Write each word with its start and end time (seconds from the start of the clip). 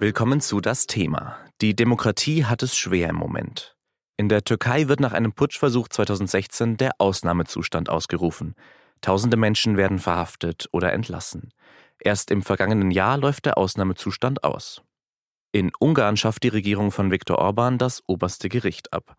Willkommen 0.00 0.40
zu 0.40 0.60
das 0.60 0.86
Thema. 0.86 1.36
Die 1.60 1.74
Demokratie 1.74 2.44
hat 2.44 2.62
es 2.62 2.76
schwer 2.76 3.08
im 3.08 3.16
Moment. 3.16 3.74
In 4.16 4.28
der 4.28 4.44
Türkei 4.44 4.86
wird 4.86 5.00
nach 5.00 5.12
einem 5.12 5.32
Putschversuch 5.32 5.88
2016 5.88 6.76
der 6.76 6.92
Ausnahmezustand 6.98 7.90
ausgerufen. 7.90 8.54
Tausende 9.00 9.36
Menschen 9.36 9.76
werden 9.76 9.98
verhaftet 9.98 10.68
oder 10.70 10.92
entlassen. 10.92 11.52
Erst 11.98 12.30
im 12.30 12.42
vergangenen 12.42 12.92
Jahr 12.92 13.18
läuft 13.18 13.46
der 13.46 13.58
Ausnahmezustand 13.58 14.44
aus. 14.44 14.82
In 15.50 15.72
Ungarn 15.80 16.16
schafft 16.16 16.44
die 16.44 16.48
Regierung 16.48 16.92
von 16.92 17.10
Viktor 17.10 17.38
Orban 17.38 17.76
das 17.76 18.04
oberste 18.06 18.48
Gericht 18.48 18.92
ab. 18.92 19.16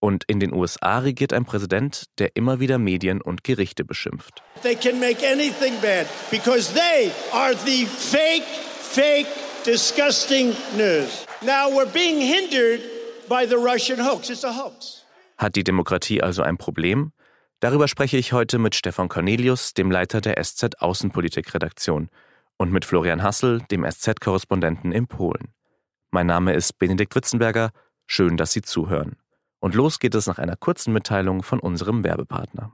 Und 0.00 0.24
in 0.28 0.40
den 0.40 0.54
USA 0.54 1.00
regiert 1.00 1.34
ein 1.34 1.44
Präsident, 1.44 2.06
der 2.18 2.36
immer 2.36 2.58
wieder 2.58 2.78
Medien 2.78 3.20
und 3.20 3.44
Gerichte 3.44 3.84
beschimpft. 3.84 4.42
They 4.62 4.76
can 4.76 4.98
make 4.98 5.18
anything 5.30 5.78
bad 5.82 6.06
because 6.30 6.72
they 6.72 7.10
are 7.34 7.54
the 7.54 7.84
fake, 7.84 8.46
fake, 8.80 9.26
disgusting 9.64 10.54
news. 10.76 11.26
Now 11.42 11.70
we're 11.70 11.92
being 11.92 12.20
hindered 12.20 12.80
by 13.28 13.46
the 13.46 13.56
Russian 13.56 13.98
hoax. 13.98 14.30
It's 14.30 14.44
a 14.44 14.52
hoax. 14.52 15.04
Hat 15.38 15.54
die 15.56 15.64
Demokratie 15.64 16.22
also 16.22 16.42
ein 16.42 16.58
Problem? 16.58 17.12
Darüber 17.60 17.86
spreche 17.86 18.16
ich 18.16 18.32
heute 18.32 18.58
mit 18.58 18.74
Stefan 18.74 19.08
Cornelius, 19.08 19.72
dem 19.72 19.90
Leiter 19.90 20.20
der 20.20 20.42
SZ 20.42 20.80
Außenpolitik-Redaktion, 20.80 22.08
und 22.56 22.72
mit 22.72 22.84
Florian 22.84 23.22
Hassel, 23.22 23.60
dem 23.70 23.84
SZ-Korrespondenten 23.88 24.92
in 24.92 25.06
Polen. 25.06 25.54
Mein 26.10 26.26
Name 26.26 26.54
ist 26.54 26.78
Benedikt 26.78 27.14
Witzenberger. 27.14 27.70
Schön, 28.06 28.36
dass 28.36 28.52
Sie 28.52 28.62
zuhören. 28.62 29.16
Und 29.60 29.74
los 29.74 30.00
geht 30.00 30.14
es 30.14 30.26
nach 30.26 30.38
einer 30.38 30.56
kurzen 30.56 30.92
Mitteilung 30.92 31.42
von 31.42 31.60
unserem 31.60 32.02
Werbepartner. 32.04 32.72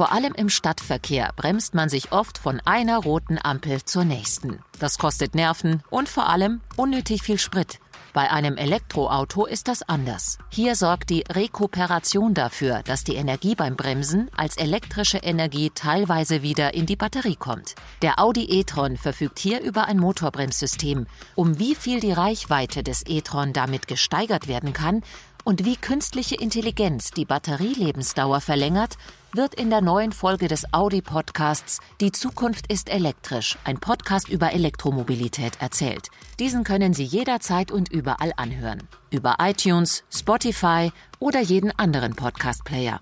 Vor 0.00 0.12
allem 0.12 0.32
im 0.32 0.48
Stadtverkehr 0.48 1.30
bremst 1.36 1.74
man 1.74 1.90
sich 1.90 2.10
oft 2.10 2.38
von 2.38 2.58
einer 2.64 2.96
roten 2.96 3.38
Ampel 3.38 3.84
zur 3.84 4.06
nächsten. 4.06 4.60
Das 4.78 4.96
kostet 4.96 5.34
Nerven 5.34 5.82
und 5.90 6.08
vor 6.08 6.26
allem 6.30 6.62
unnötig 6.76 7.22
viel 7.22 7.38
Sprit. 7.38 7.80
Bei 8.12 8.30
einem 8.30 8.56
Elektroauto 8.56 9.46
ist 9.46 9.68
das 9.68 9.82
anders. 9.82 10.38
Hier 10.48 10.74
sorgt 10.74 11.10
die 11.10 11.22
Rekuperation 11.30 12.34
dafür, 12.34 12.82
dass 12.84 13.04
die 13.04 13.14
Energie 13.14 13.54
beim 13.54 13.76
Bremsen 13.76 14.30
als 14.36 14.56
elektrische 14.56 15.18
Energie 15.18 15.70
teilweise 15.72 16.42
wieder 16.42 16.74
in 16.74 16.86
die 16.86 16.96
Batterie 16.96 17.36
kommt. 17.36 17.76
Der 18.02 18.18
Audi 18.18 18.44
e-tron 18.58 18.96
verfügt 18.96 19.38
hier 19.38 19.60
über 19.60 19.84
ein 19.84 19.98
Motorbremssystem. 19.98 21.06
Um 21.36 21.58
wie 21.58 21.76
viel 21.76 22.00
die 22.00 22.12
Reichweite 22.12 22.82
des 22.82 23.04
e-tron 23.06 23.52
damit 23.52 23.86
gesteigert 23.86 24.48
werden 24.48 24.72
kann, 24.72 25.02
und 25.44 25.64
wie 25.64 25.76
künstliche 25.76 26.34
Intelligenz 26.36 27.10
die 27.10 27.24
Batterielebensdauer 27.24 28.40
verlängert, 28.40 28.96
wird 29.32 29.54
in 29.54 29.70
der 29.70 29.80
neuen 29.80 30.12
Folge 30.12 30.48
des 30.48 30.72
Audi-Podcasts 30.72 31.80
Die 32.00 32.12
Zukunft 32.12 32.70
ist 32.70 32.88
elektrisch, 32.88 33.56
ein 33.64 33.78
Podcast 33.78 34.28
über 34.28 34.52
Elektromobilität 34.52 35.60
erzählt. 35.60 36.08
Diesen 36.38 36.64
können 36.64 36.94
Sie 36.94 37.04
jederzeit 37.04 37.70
und 37.70 37.92
überall 37.92 38.32
anhören. 38.36 38.82
Über 39.10 39.36
iTunes, 39.40 40.04
Spotify 40.10 40.92
oder 41.18 41.40
jeden 41.40 41.70
anderen 41.78 42.14
Podcast-Player. 42.14 43.00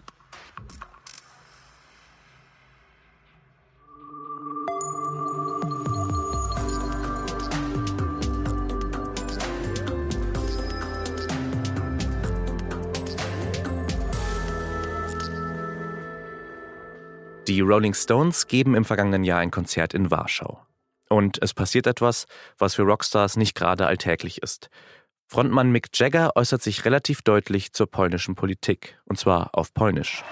Die 17.59 17.62
Rolling 17.62 17.92
Stones 17.92 18.47
geben 18.47 18.77
im 18.77 18.84
vergangenen 18.84 19.25
Jahr 19.25 19.41
ein 19.41 19.51
Konzert 19.51 19.92
in 19.92 20.12
Warschau. 20.12 20.64
Und 21.09 21.42
es 21.42 21.55
passiert 21.55 21.89
etwas, 21.89 22.28
was 22.56 22.77
für 22.77 22.83
Rockstars 22.83 23.37
nicht 23.37 23.56
gerade 23.56 23.89
alltäglich 23.89 24.45
ist. 24.45 24.70
Frontmann 25.27 25.73
Mick 25.73 25.89
Jagger 25.92 26.37
äußert 26.37 26.62
sich 26.62 26.84
relativ 26.84 27.23
deutlich 27.23 27.72
zur 27.72 27.91
polnischen 27.91 28.37
Politik, 28.37 29.00
und 29.06 29.19
zwar 29.19 29.56
auf 29.56 29.75
Polnisch. 29.75 30.22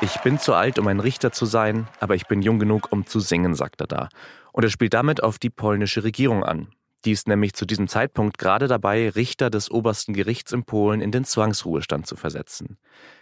Ich 0.00 0.20
bin 0.20 0.38
zu 0.38 0.54
alt, 0.54 0.78
um 0.78 0.86
ein 0.86 1.00
Richter 1.00 1.32
zu 1.32 1.46
sein, 1.46 1.88
aber 1.98 2.14
ich 2.14 2.28
bin 2.28 2.42
jung 2.42 2.60
genug, 2.60 2.92
um 2.92 3.06
zu 3.06 3.18
singen, 3.18 3.56
sagt 3.56 3.80
er 3.80 3.88
da. 3.88 4.08
Und 4.52 4.62
er 4.62 4.70
spielt 4.70 4.94
damit 4.94 5.20
auf 5.20 5.40
die 5.40 5.50
polnische 5.50 6.04
Regierung 6.04 6.44
an, 6.44 6.68
die 7.04 7.12
ist 7.12 7.28
nämlich 7.28 7.52
zu 7.54 7.66
diesem 7.66 7.88
Zeitpunkt 7.88 8.38
gerade 8.38 8.66
dabei, 8.66 9.10
Richter 9.10 9.50
des 9.50 9.70
obersten 9.70 10.14
Gerichts 10.14 10.52
in 10.52 10.64
Polen 10.64 11.00
in 11.00 11.10
den 11.10 11.24
Zwangsruhestand 11.24 12.06
zu 12.06 12.16
versetzen. 12.16 12.78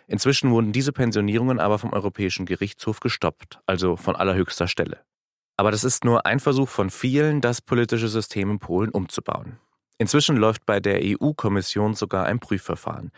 Inzwischen 0.07 0.51
wurden 0.51 0.73
diese 0.73 0.93
Pensionierungen 0.93 1.59
aber 1.59 1.79
vom 1.79 1.93
Europäischen 1.93 2.47
Gerichtshof 2.47 3.01
gestoppt, 3.01 3.61
also 3.67 3.97
von 3.97 4.15
allerhöchster 4.17 4.69
Stelle. 4.69 5.01
Aber 5.57 5.71
das 5.71 5.85
ist 5.85 6.05
nur 6.05 6.27
ein 6.27 6.41
Versuch 6.41 6.69
von 6.69 6.91
vielen, 6.91 7.41
das 7.41 7.61
politische 7.61 8.09
System 8.09 8.51
in 8.51 8.59
Polen 8.59 8.91
umzubauen. 8.91 9.59
Inzwischen 9.99 10.37
läuft 10.37 10.67
bei 10.67 10.81
der 10.81 11.01
EU-Kommission 11.03 11.95
sogar 11.95 12.27
ein 12.27 12.41
Prüfverfahren. 12.41 13.11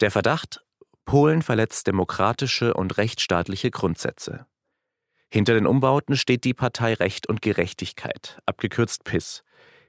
Der 0.00 0.10
Verdacht, 0.10 0.62
Polen 1.04 1.42
verletzt 1.42 1.86
demokratische 1.86 2.74
und 2.74 2.98
rechtsstaatliche 2.98 3.70
Grundsätze. 3.70 4.46
Hinter 5.30 5.54
den 5.54 5.66
Umbauten 5.66 6.16
steht 6.16 6.44
die 6.44 6.54
Partei 6.54 6.94
Recht 6.94 7.28
und 7.28 7.42
Gerechtigkeit, 7.42 8.40
abgekürzt 8.46 9.04
PIS. 9.04 9.42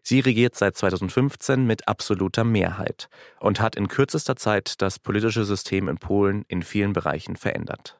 Sie 0.03 0.19
regiert 0.19 0.55
seit 0.55 0.75
2015 0.77 1.65
mit 1.65 1.87
absoluter 1.87 2.43
Mehrheit 2.43 3.09
und 3.39 3.59
hat 3.59 3.75
in 3.75 3.87
kürzester 3.87 4.35
Zeit 4.35 4.81
das 4.81 4.99
politische 4.99 5.45
System 5.45 5.87
in 5.87 5.97
Polen 5.97 6.45
in 6.47 6.63
vielen 6.63 6.93
Bereichen 6.93 7.35
verändert. 7.35 7.99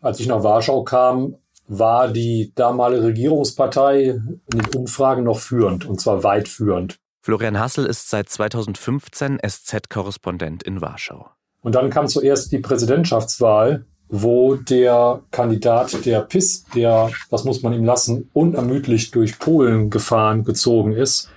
Als 0.00 0.20
ich 0.20 0.28
nach 0.28 0.42
Warschau 0.42 0.84
kam, 0.84 1.36
war 1.66 2.08
die 2.08 2.52
damalige 2.54 3.04
Regierungspartei 3.04 4.20
in 4.52 4.58
den 4.58 4.74
Umfragen 4.74 5.24
noch 5.24 5.38
führend, 5.38 5.84
und 5.84 6.00
zwar 6.00 6.22
weit 6.24 6.48
führend. 6.48 6.98
Florian 7.20 7.58
Hassel 7.58 7.84
ist 7.84 8.08
seit 8.08 8.28
2015 8.28 9.38
SZ-Korrespondent 9.46 10.62
in 10.62 10.80
Warschau. 10.80 11.28
Und 11.60 11.74
dann 11.74 11.90
kam 11.90 12.06
zuerst 12.08 12.52
die 12.52 12.58
Präsidentschaftswahl 12.58 13.84
wo 14.08 14.54
der 14.54 15.20
Kandidat 15.30 16.04
der 16.06 16.20
PIS, 16.20 16.64
der, 16.74 17.10
das 17.30 17.44
muss 17.44 17.62
man 17.62 17.72
ihm 17.72 17.84
lassen, 17.84 18.30
unermüdlich 18.32 19.10
durch 19.10 19.38
Polen 19.38 19.90
gefahren, 19.90 20.44
gezogen 20.44 20.92
ist, 20.92 21.30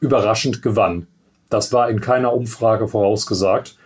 überraschend 0.00 0.62
gewann. 0.62 1.06
Das 1.48 1.72
war 1.72 1.90
in 1.90 2.00
keiner 2.00 2.32
Umfrage 2.32 2.88
vorausgesagt. 2.88 3.76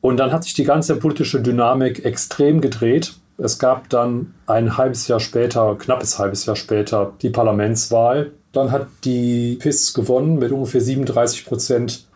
Und 0.00 0.18
dann 0.18 0.32
hat 0.32 0.44
sich 0.44 0.52
die 0.54 0.64
ganze 0.64 0.96
politische 0.96 1.40
Dynamik 1.40 2.04
extrem 2.04 2.60
gedreht. 2.60 3.14
Es 3.38 3.58
gab 3.58 3.88
dann 3.88 4.34
ein 4.46 4.76
halbes 4.76 5.08
Jahr 5.08 5.20
später, 5.20 5.74
knappes 5.76 6.18
halbes 6.18 6.46
Jahr 6.46 6.56
später, 6.56 7.14
die 7.22 7.30
Parlamentswahl. 7.30 8.32
Dann 8.52 8.70
hat 8.70 8.86
die 9.04 9.56
PIS 9.60 9.94
gewonnen 9.94 10.38
mit 10.38 10.52
ungefähr 10.52 10.82
37 10.82 11.46
Prozent. 11.46 12.06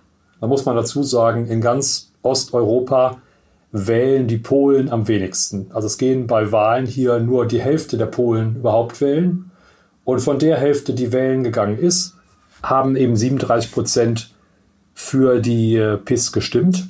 Da 0.41 0.47
muss 0.47 0.67
man 0.67 0.77
dazu 0.77 1.03
sagen, 1.03 1.49
in 1.49 1.61
ganz 1.61 2.13
Osteuropa 2.23 3.21
wählen 3.71 4.27
die 4.27 4.39
Polen 4.39 4.91
am 4.91 5.09
wenigsten. 5.09 5.71
Also 5.73 5.87
es 5.87 5.99
gehen 5.99 6.27
bei 6.27 6.53
Wahlen 6.53 6.87
hier 6.87 7.21
nur 7.21 7.47
die 7.47 7.61
Hälfte 7.61 7.99
der 7.99 8.07
Polen 8.07 8.57
überhaupt 8.57 9.01
wählen. 9.01 9.51
Und 10.05 10.21
von 10.21 10.39
der 10.39 10.57
Hälfte, 10.57 10.95
die 10.95 11.13
wählen 11.13 11.45
gegangen 11.45 11.79
ist, 11.79 12.15
haben 12.63 12.97
eben 12.97 13.15
37 13.15 13.73
Prozent 13.73 14.35
für 14.95 15.41
die 15.41 15.77
äh, 15.77 15.99
PIS 15.99 16.33
gestimmt. 16.33 16.89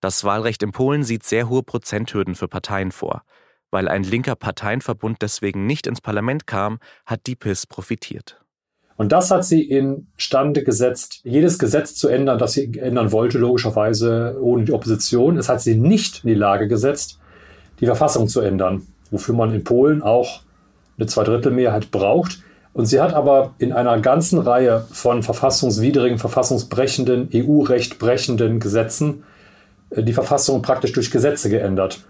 Das 0.00 0.22
Wahlrecht 0.22 0.62
in 0.62 0.70
Polen 0.70 1.02
sieht 1.02 1.24
sehr 1.24 1.48
hohe 1.48 1.62
Prozenthürden 1.62 2.36
für 2.36 2.48
Parteien 2.48 2.92
vor. 2.92 3.22
Weil 3.70 3.88
ein 3.88 4.04
linker 4.04 4.36
Parteienverbund 4.36 5.20
deswegen 5.20 5.66
nicht 5.66 5.86
ins 5.86 6.00
Parlament 6.00 6.46
kam, 6.46 6.78
hat 7.04 7.26
die 7.26 7.36
PIS 7.36 7.66
profitiert. 7.66 8.40
Und 8.98 9.12
das 9.12 9.30
hat 9.30 9.44
sie 9.44 9.62
instande 9.62 10.64
gesetzt, 10.64 11.20
jedes 11.22 11.60
Gesetz 11.60 11.94
zu 11.94 12.08
ändern, 12.08 12.36
das 12.36 12.54
sie 12.54 12.76
ändern 12.80 13.12
wollte, 13.12 13.38
logischerweise 13.38 14.36
ohne 14.42 14.64
die 14.64 14.72
Opposition. 14.72 15.38
Es 15.38 15.48
hat 15.48 15.60
sie 15.60 15.76
nicht 15.76 16.24
in 16.24 16.30
die 16.30 16.34
Lage 16.34 16.66
gesetzt, 16.66 17.20
die 17.78 17.86
Verfassung 17.86 18.26
zu 18.26 18.40
ändern, 18.40 18.82
wofür 19.12 19.36
man 19.36 19.54
in 19.54 19.62
Polen 19.62 20.02
auch 20.02 20.40
eine 20.98 21.06
Zweidrittelmehrheit 21.06 21.92
braucht. 21.92 22.42
Und 22.72 22.86
sie 22.86 23.00
hat 23.00 23.14
aber 23.14 23.54
in 23.58 23.72
einer 23.72 24.00
ganzen 24.00 24.40
Reihe 24.40 24.84
von 24.90 25.22
verfassungswidrigen, 25.22 26.18
verfassungsbrechenden, 26.18 27.28
EU-Recht 27.32 28.00
brechenden 28.00 28.58
Gesetzen 28.58 29.22
äh, 29.90 30.02
die 30.02 30.12
Verfassung 30.12 30.60
praktisch 30.60 30.92
durch 30.92 31.12
Gesetze 31.12 31.50
geändert. 31.50 32.04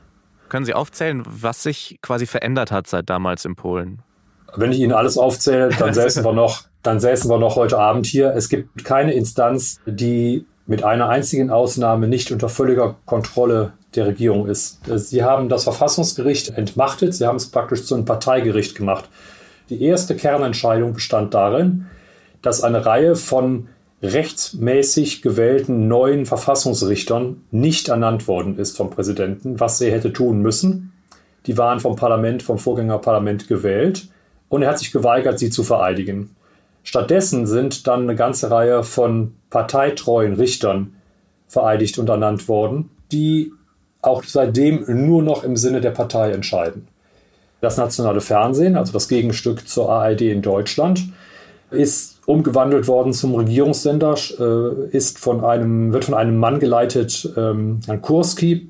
Können 0.48 0.64
Sie 0.64 0.72
aufzählen, 0.72 1.22
was 1.26 1.62
sich 1.62 1.98
quasi 2.00 2.24
verändert 2.24 2.72
hat 2.72 2.86
seit 2.86 3.10
damals 3.10 3.44
in 3.44 3.56
Polen? 3.56 4.00
Wenn 4.56 4.72
ich 4.72 4.80
Ihnen 4.80 4.92
alles 4.92 5.18
aufzähle, 5.18 5.68
dann 5.78 5.92
säßen 5.92 6.24
wir 6.24 6.32
noch 6.32 6.67
dann 6.82 7.00
säßen 7.00 7.30
wir 7.30 7.38
noch 7.38 7.56
heute 7.56 7.78
Abend 7.78 8.06
hier. 8.06 8.34
Es 8.34 8.48
gibt 8.48 8.84
keine 8.84 9.12
Instanz, 9.12 9.80
die 9.86 10.46
mit 10.66 10.84
einer 10.84 11.08
einzigen 11.08 11.50
Ausnahme 11.50 12.08
nicht 12.08 12.30
unter 12.30 12.48
völliger 12.48 12.96
Kontrolle 13.06 13.72
der 13.94 14.06
Regierung 14.06 14.46
ist. 14.46 14.80
Sie 14.84 15.24
haben 15.24 15.48
das 15.48 15.64
Verfassungsgericht 15.64 16.50
entmachtet, 16.50 17.14
sie 17.14 17.26
haben 17.26 17.36
es 17.36 17.50
praktisch 17.50 17.84
zu 17.84 17.94
einem 17.94 18.04
Parteigericht 18.04 18.76
gemacht. 18.76 19.08
Die 19.70 19.82
erste 19.82 20.14
Kernentscheidung 20.14 20.92
bestand 20.92 21.34
darin, 21.34 21.86
dass 22.42 22.62
eine 22.62 22.84
Reihe 22.86 23.16
von 23.16 23.68
rechtsmäßig 24.02 25.22
gewählten 25.22 25.88
neuen 25.88 26.26
Verfassungsrichtern 26.26 27.42
nicht 27.50 27.88
ernannt 27.88 28.28
worden 28.28 28.58
ist 28.58 28.76
vom 28.76 28.90
Präsidenten, 28.90 29.58
was 29.58 29.80
er 29.80 29.92
hätte 29.92 30.12
tun 30.12 30.40
müssen. 30.40 30.92
Die 31.46 31.58
waren 31.58 31.80
vom 31.80 31.96
Parlament, 31.96 32.42
vom 32.42 32.58
Vorgängerparlament 32.58 33.48
gewählt 33.48 34.08
und 34.48 34.62
er 34.62 34.70
hat 34.70 34.78
sich 34.78 34.92
geweigert, 34.92 35.38
sie 35.38 35.50
zu 35.50 35.64
vereidigen. 35.64 36.36
Stattdessen 36.82 37.46
sind 37.46 37.86
dann 37.86 38.02
eine 38.02 38.14
ganze 38.14 38.50
Reihe 38.50 38.82
von 38.82 39.34
parteitreuen 39.50 40.34
Richtern 40.34 40.94
vereidigt 41.46 41.98
und 41.98 42.08
ernannt 42.08 42.48
worden, 42.48 42.90
die 43.12 43.52
auch 44.00 44.22
seitdem 44.24 44.84
nur 45.06 45.22
noch 45.22 45.44
im 45.44 45.56
Sinne 45.56 45.80
der 45.80 45.90
Partei 45.90 46.30
entscheiden. 46.30 46.88
Das 47.60 47.76
nationale 47.76 48.20
Fernsehen, 48.20 48.76
also 48.76 48.92
das 48.92 49.08
Gegenstück 49.08 49.68
zur 49.68 49.90
ARD 49.90 50.22
in 50.22 50.42
Deutschland, 50.42 51.02
ist 51.70 52.20
umgewandelt 52.26 52.86
worden 52.86 53.12
zum 53.12 53.34
Regierungssender, 53.34 54.16
äh, 54.38 54.96
ist 54.96 55.18
von 55.18 55.44
einem, 55.44 55.92
wird 55.92 56.04
von 56.04 56.14
einem 56.14 56.38
Mann 56.38 56.60
geleitet, 56.60 57.28
ähm, 57.36 57.80
Herrn 57.86 58.00
Kurski. 58.00 58.68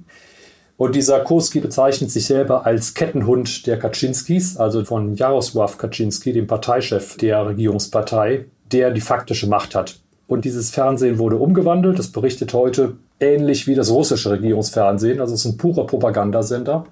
Und 0.79 0.95
dieser 0.95 1.19
Kurski 1.19 1.59
bezeichnet 1.59 2.13
sich 2.13 2.27
selber 2.27 2.65
als 2.65 2.95
Kettenhund 2.95 3.67
der 3.67 3.81
Kaczynskis, 3.81 4.57
also 4.57 4.85
von 4.85 5.17
Jarosław 5.17 5.77
Kaczynski, 5.77 6.33
dem 6.33 6.47
Parteichef 6.47 7.17
der 7.17 7.45
Regierungspartei, 7.47 8.45
der 8.71 8.93
die 8.93 9.01
faktische 9.01 9.49
Macht 9.49 9.75
hat. 9.75 9.99
Und 10.29 10.45
dieses 10.45 10.71
Fernsehen 10.71 11.19
wurde 11.19 11.37
umgewandelt. 11.37 11.99
Das 11.99 12.13
berichtet 12.13 12.53
heute 12.53 12.97
ähnlich 13.19 13.67
wie 13.67 13.75
das 13.75 13.91
russische 13.91 14.31
Regierungsfernsehen. 14.31 15.21
Also 15.21 15.35
es 15.35 15.45
ist 15.45 15.53
ein 15.53 15.57
purer 15.57 15.85
Propagandasender. 15.85 16.87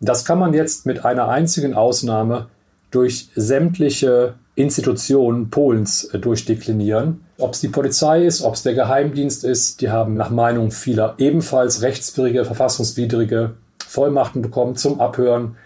Das 0.00 0.24
kann 0.24 0.38
man 0.38 0.54
jetzt 0.54 0.86
mit 0.86 1.04
einer 1.04 1.28
einzigen 1.28 1.74
Ausnahme 1.74 2.46
durch 2.90 3.28
sämtliche 3.36 4.34
Institutionen 4.54 5.50
Polens 5.50 6.04
äh, 6.04 6.18
durchdeklinieren. 6.18 7.24
Ob 7.38 7.54
es 7.54 7.60
die 7.60 7.68
Polizei 7.68 8.24
ist, 8.24 8.42
ob 8.42 8.54
es 8.54 8.62
der 8.62 8.74
Geheimdienst 8.74 9.44
ist, 9.44 9.80
die 9.80 9.90
haben 9.90 10.14
nach 10.14 10.30
Meinung 10.30 10.70
vieler 10.70 11.14
ebenfalls 11.18 11.82
rechtswidrige, 11.82 12.44
verfassungswidrige 12.44 13.54
Vollmachten 13.86 14.42
bekommen 14.42 14.76
zum 14.76 15.00
Abhören. 15.00 15.56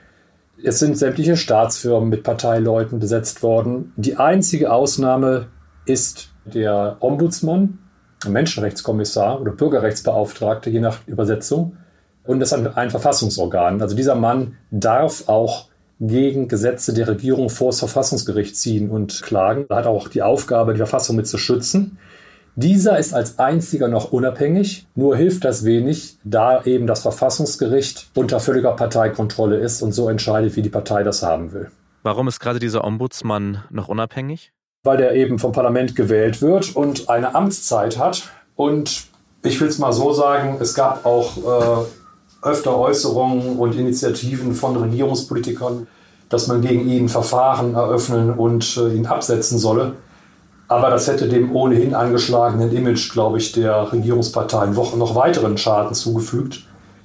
Es 0.63 0.79
sind 0.79 0.97
sämtliche 0.97 1.37
Staatsfirmen 1.37 2.09
mit 2.09 2.23
Parteileuten 2.23 2.99
besetzt 2.99 3.43
worden. 3.43 3.93
Die 3.97 4.17
einzige 4.17 4.73
Ausnahme 4.73 5.49
ist 5.85 6.31
der 6.45 6.97
Ombudsmann, 7.01 7.79
Menschenrechtskommissar 8.27 9.41
oder 9.41 9.53
Bürgerrechtsbeauftragte, 9.53 10.71
je 10.71 10.81
nach 10.81 10.99
Übersetzung. 11.07 11.77
Und 12.25 12.41
das 12.41 12.53
ist 12.53 12.77
ein 12.77 12.91
Verfassungsorgan. 12.91 13.81
Also 13.81 13.95
dieser 13.95 14.15
Mann 14.15 14.57
darf 14.71 15.29
auch 15.29 15.69
gegen 16.01 16.49
Gesetze 16.49 16.93
der 16.93 17.09
Regierung 17.09 17.49
vor 17.49 17.69
das 17.69 17.79
Verfassungsgericht 17.79 18.57
ziehen 18.57 18.91
und 18.91 19.23
klagen. 19.23 19.67
Er 19.69 19.77
hat 19.77 19.87
auch 19.87 20.09
die 20.09 20.23
Aufgabe, 20.23 20.73
die 20.75 20.79
Verfassung 20.79 21.17
mit 21.17 21.27
zu 21.27 21.39
schützen. 21.39 21.99
Dieser 22.55 22.99
ist 22.99 23.13
als 23.13 23.39
einziger 23.39 23.89
noch 23.89 24.13
unabhängig, 24.13 24.87
nur 24.95 25.15
hilft 25.15 25.45
das 25.45 25.65
wenig, 25.65 26.17
da 26.25 26.65
eben 26.65 26.87
das 26.87 27.03
Verfassungsgericht 27.03 28.09
unter 28.15 28.41
völliger 28.41 28.73
Parteikontrolle 28.73 29.59
ist 29.59 29.83
und 29.83 29.93
so 29.93 30.09
entscheidet, 30.09 30.57
wie 30.57 30.63
die 30.63 30.71
Partei 30.71 31.03
das 31.03 31.23
haben 31.23 31.53
will. 31.53 31.71
Warum 32.03 32.29
ist 32.29 32.41
gerade 32.41 32.59
dieser 32.59 32.85
Ombudsmann 32.85 33.65
noch 33.69 33.89
unabhängig? 33.89 34.53
Weil 34.85 34.97
der 34.97 35.15
eben 35.15 35.39
vom 35.39 35.53
Parlament 35.53 35.97
gewählt 35.97 36.41
wird 36.41 36.75
und 36.75 37.11
eine 37.11 37.35
Amtszeit 37.35 37.99
hat. 37.99 38.31
Und 38.55 39.09
ich 39.43 39.61
will 39.61 39.69
es 39.69 39.79
mal 39.79 39.93
so 39.93 40.13
sagen, 40.13 40.57
es 40.61 40.73
gab 40.75 41.05
auch 41.05 41.37
äh, 41.37 41.85
öfter 42.47 42.79
Äußerungen 42.79 43.59
und 43.59 43.75
Initiativen 43.75 44.55
von 44.55 44.77
Regierungspolitikern, 44.77 45.87
dass 46.29 46.47
man 46.47 46.61
gegen 46.61 46.89
ihn 46.89 47.09
Verfahren 47.09 47.75
eröffnen 47.75 48.31
und 48.31 48.77
äh, 48.77 48.95
ihn 48.95 49.07
absetzen 49.07 49.59
solle. 49.59 49.95
Aber 50.69 50.91
das 50.91 51.07
hätte 51.07 51.29
dem 51.29 51.55
ohnehin 51.55 51.95
angeschlagenen 51.95 52.73
Image, 52.73 53.13
glaube 53.13 53.39
ich, 53.39 53.53
der 53.53 53.93
Regierungsparteien 53.93 54.75
noch 54.75 55.15
weiteren 55.15 55.59
Schaden 55.59 55.95
zugefügt. 55.95 56.65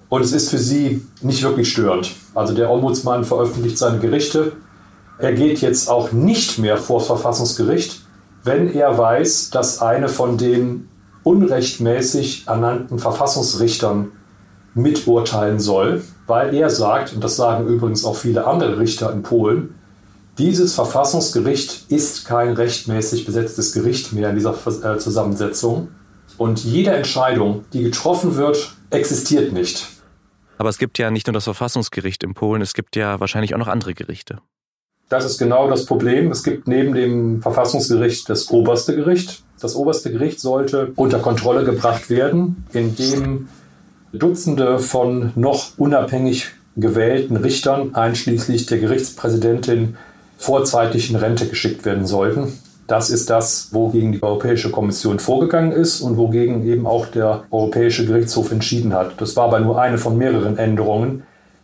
Und 0.09 0.23
es 0.23 0.31
ist 0.31 0.49
für 0.49 0.57
sie 0.57 1.05
nicht 1.21 1.43
wirklich 1.43 1.71
störend. 1.71 2.11
Also 2.33 2.53
der 2.53 2.69
Ombudsmann 2.71 3.23
veröffentlicht 3.23 3.77
seine 3.77 3.99
Gerichte. 3.99 4.53
Er 5.19 5.33
geht 5.33 5.61
jetzt 5.61 5.89
auch 5.89 6.11
nicht 6.11 6.57
mehr 6.57 6.77
vor 6.77 6.99
das 6.99 7.07
Verfassungsgericht, 7.07 8.01
wenn 8.43 8.73
er 8.73 8.97
weiß, 8.97 9.51
dass 9.51 9.81
eine 9.81 10.09
von 10.09 10.38
den 10.38 10.89
unrechtmäßig 11.23 12.47
ernannten 12.47 12.97
Verfassungsrichtern 12.97 14.11
miturteilen 14.73 15.59
soll, 15.59 16.03
weil 16.27 16.53
er 16.53 16.69
sagt, 16.69 17.13
und 17.13 17.23
das 17.23 17.35
sagen 17.35 17.68
übrigens 17.68 18.06
auch 18.06 18.15
viele 18.15 18.47
andere 18.47 18.79
Richter 18.79 19.12
in 19.12 19.23
Polen, 19.23 19.75
dieses 20.38 20.73
Verfassungsgericht 20.75 21.85
ist 21.89 22.25
kein 22.25 22.53
rechtmäßig 22.53 23.25
besetztes 23.25 23.73
Gericht 23.73 24.13
mehr 24.13 24.29
in 24.29 24.35
dieser 24.35 24.56
äh, 24.56 24.97
Zusammensetzung. 24.97 25.89
Und 26.38 26.63
jede 26.63 26.91
Entscheidung, 26.91 27.65
die 27.73 27.83
getroffen 27.83 28.38
wird, 28.38 28.73
existiert 28.89 29.51
nicht. 29.51 29.88
Aber 30.57 30.69
es 30.69 30.77
gibt 30.77 30.97
ja 30.97 31.12
nicht 31.12 31.27
nur 31.27 31.33
das 31.33 31.44
Verfassungsgericht 31.44 32.24
in 32.24 32.33
Polen, 32.33 32.62
es 32.62 32.74
gibt 32.74 32.95
ja 32.95 33.19
wahrscheinlich 33.19 33.53
auch 33.53 33.59
noch 33.59 33.67
andere 33.67 33.94
Gerichte. 33.94 34.39
Das 35.09 35.25
ist 35.25 35.38
genau 35.38 35.69
das 35.69 35.85
Problem. 35.85 36.31
Es 36.31 36.41
gibt 36.41 36.67
neben 36.69 36.94
dem 36.94 37.41
Verfassungsgericht 37.41 38.29
das 38.29 38.50
oberste 38.50 38.95
Gericht. 38.95 39.44
Das 39.59 39.75
oberste 39.75 40.09
Gericht 40.12 40.39
sollte 40.39 40.94
unter 40.95 41.19
Kontrolle 41.19 41.65
gebracht 41.65 42.09
werden, 42.09 42.65
indem 42.71 43.50
Dutzende 44.13 44.79
von 44.79 45.31
noch 45.35 45.77
unabhängig 45.77 46.51
gewählten 46.75 47.37
Richtern, 47.37 47.95
einschließlich 47.95 48.65
der 48.65 48.79
Gerichtspräsidentin, 48.79 49.97
vorzeitig 50.37 51.09
in 51.09 51.15
Rente 51.15 51.47
geschickt 51.47 51.85
werden 51.85 52.05
sollten. 52.05 52.59
Das 52.87 53.09
ist 53.09 53.29
das, 53.29 53.69
wogegen 53.71 54.11
die 54.11 54.21
Europäische 54.21 54.69
Kommission 54.69 55.19
vorgegangen 55.19 55.71
ist 55.71 56.01
und 56.01 56.17
wogegen 56.17 56.65
eben 56.65 56.85
auch 56.85 57.05
der 57.05 57.43
Europäische 57.51 58.05
Gerichtshof 58.05 58.51
entschieden 58.51 58.93
hat. 58.93 59.21
Das 59.21 59.35
war 59.37 59.45
aber 59.45 59.61
nur 59.61 59.81
eine 59.81 59.97
von 59.97 60.17
mehreren 60.17 60.57
Änderungen. 60.57 61.23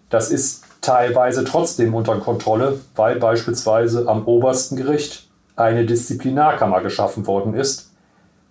Das 0.09 0.31
ist 0.31 0.63
teilweise 0.79 1.43
trotzdem 1.43 1.93
unter 1.93 2.15
Kontrolle, 2.17 2.79
weil 2.95 3.19
beispielsweise 3.19 4.07
am 4.07 4.25
obersten 4.25 4.77
Gericht 4.77 5.27
eine 5.57 5.85
Disziplinarkammer 5.85 6.81
geschaffen 6.81 7.27
worden 7.27 7.55
ist. 7.55 7.91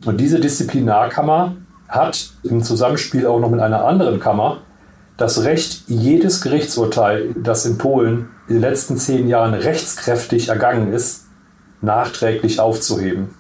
Und 0.05 0.21
diese 0.21 0.39
Disziplinarkammer 0.39 1.57
hat 1.89 2.31
im 2.43 2.63
Zusammenspiel 2.63 3.27
auch 3.27 3.41
noch 3.41 3.51
mit 3.51 3.61
einer 3.61 3.85
anderen 3.85 4.21
Kammer 4.21 4.59
das 5.17 5.45
Recht, 5.45 5.85
jedes 5.87 6.43
Gerichtsurteil, 6.43 7.35
das 7.37 7.65
in 7.65 7.79
Polen 7.79 8.29
in 8.49 8.57
den 8.57 8.63
letzten 8.63 8.99
zehn 8.99 9.29
Jahren 9.29 9.55
rechtskräftig 9.55 10.49
ergangen 10.49 10.93
ist, 10.93 11.25
nachträglich 11.81 12.61
aufzuheben. 12.61 13.31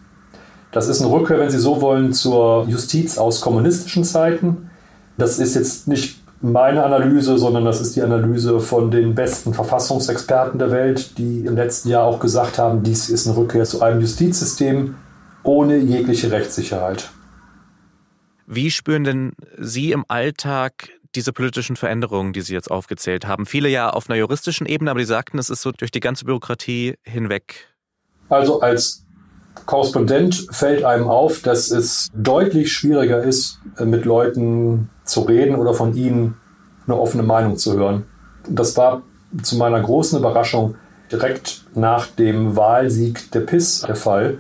Das 0.72 0.88
ist 0.88 1.00
eine 1.00 1.10
Rückkehr, 1.10 1.38
wenn 1.38 1.50
Sie 1.50 1.58
so 1.58 1.80
wollen, 1.80 2.12
zur 2.12 2.66
Justiz 2.68 3.18
aus 3.18 3.40
kommunistischen 3.40 4.04
Zeiten. 4.04 4.70
Das 5.16 5.38
ist 5.38 5.54
jetzt 5.54 5.88
nicht 5.88 6.20
meine 6.40 6.84
Analyse, 6.84 7.38
sondern 7.38 7.64
das 7.64 7.80
ist 7.80 7.96
die 7.96 8.02
Analyse 8.02 8.60
von 8.60 8.90
den 8.90 9.14
besten 9.14 9.54
Verfassungsexperten 9.54 10.58
der 10.58 10.70
Welt, 10.70 11.18
die 11.18 11.46
im 11.46 11.56
letzten 11.56 11.88
Jahr 11.88 12.04
auch 12.04 12.20
gesagt 12.20 12.58
haben, 12.58 12.82
dies 12.82 13.08
ist 13.08 13.26
eine 13.26 13.36
Rückkehr 13.36 13.64
zu 13.64 13.80
einem 13.82 14.00
Justizsystem 14.00 14.96
ohne 15.42 15.78
jegliche 15.78 16.30
Rechtssicherheit. 16.30 17.10
Wie 18.46 18.70
spüren 18.70 19.04
denn 19.04 19.32
Sie 19.58 19.90
im 19.90 20.04
Alltag 20.06 20.90
diese 21.14 21.32
politischen 21.32 21.74
Veränderungen, 21.76 22.32
die 22.32 22.42
Sie 22.42 22.54
jetzt 22.54 22.70
aufgezählt 22.70 23.26
haben? 23.26 23.44
Viele 23.44 23.68
ja 23.68 23.90
auf 23.90 24.08
einer 24.08 24.18
juristischen 24.18 24.66
Ebene, 24.66 24.90
aber 24.90 25.00
die 25.00 25.06
sagten, 25.06 25.38
es 25.38 25.50
ist 25.50 25.62
so 25.62 25.72
durch 25.72 25.90
die 25.90 26.00
ganze 26.00 26.24
Bürokratie 26.24 26.94
hinweg. 27.02 27.74
Also 28.28 28.60
als 28.60 29.04
Korrespondent 29.64 30.46
fällt 30.50 30.84
einem 30.84 31.08
auf, 31.08 31.42
dass 31.42 31.70
es 31.70 32.08
deutlich 32.14 32.72
schwieriger 32.72 33.22
ist, 33.22 33.60
mit 33.84 34.04
Leuten 34.04 34.90
zu 35.04 35.22
reden 35.22 35.56
oder 35.56 35.74
von 35.74 35.96
ihnen 35.96 36.36
eine 36.86 36.96
offene 36.96 37.24
Meinung 37.24 37.56
zu 37.56 37.76
hören. 37.76 38.04
Das 38.48 38.76
war 38.76 39.02
zu 39.42 39.56
meiner 39.56 39.80
großen 39.80 40.18
Überraschung 40.18 40.76
direkt 41.10 41.64
nach 41.74 42.06
dem 42.06 42.54
Wahlsieg 42.54 43.30
der 43.32 43.40
PIS 43.40 43.80
der 43.82 43.96
Fall, 43.96 44.38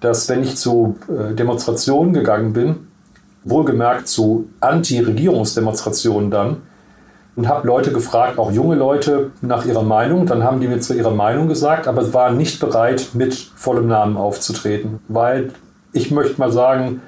dass 0.00 0.28
wenn 0.28 0.42
ich 0.42 0.56
zu 0.56 0.98
äh, 1.08 1.34
Demonstrationen 1.34 2.12
gegangen 2.12 2.52
bin, 2.52 2.87
wohlgemerkt 3.44 4.08
zu 4.08 4.48
Anti-Regierungsdemonstrationen 4.60 6.30
dann 6.30 6.62
und 7.36 7.48
habe 7.48 7.68
Leute 7.68 7.92
gefragt, 7.92 8.38
auch 8.38 8.50
junge 8.50 8.74
Leute, 8.74 9.30
nach 9.42 9.64
ihrer 9.64 9.84
Meinung. 9.84 10.26
Dann 10.26 10.42
haben 10.42 10.60
die 10.60 10.66
mir 10.66 10.80
zwar 10.80 10.96
ihre 10.96 11.12
Meinung 11.12 11.46
gesagt, 11.46 11.86
aber 11.86 12.12
waren 12.12 12.36
nicht 12.36 12.58
bereit, 12.58 13.10
mit 13.14 13.34
vollem 13.34 13.86
Namen 13.86 14.16
aufzutreten, 14.16 14.98
weil 15.06 15.52
ich 15.92 16.10
möchte 16.10 16.38
mal 16.40 16.50
sagen, 16.50 17.00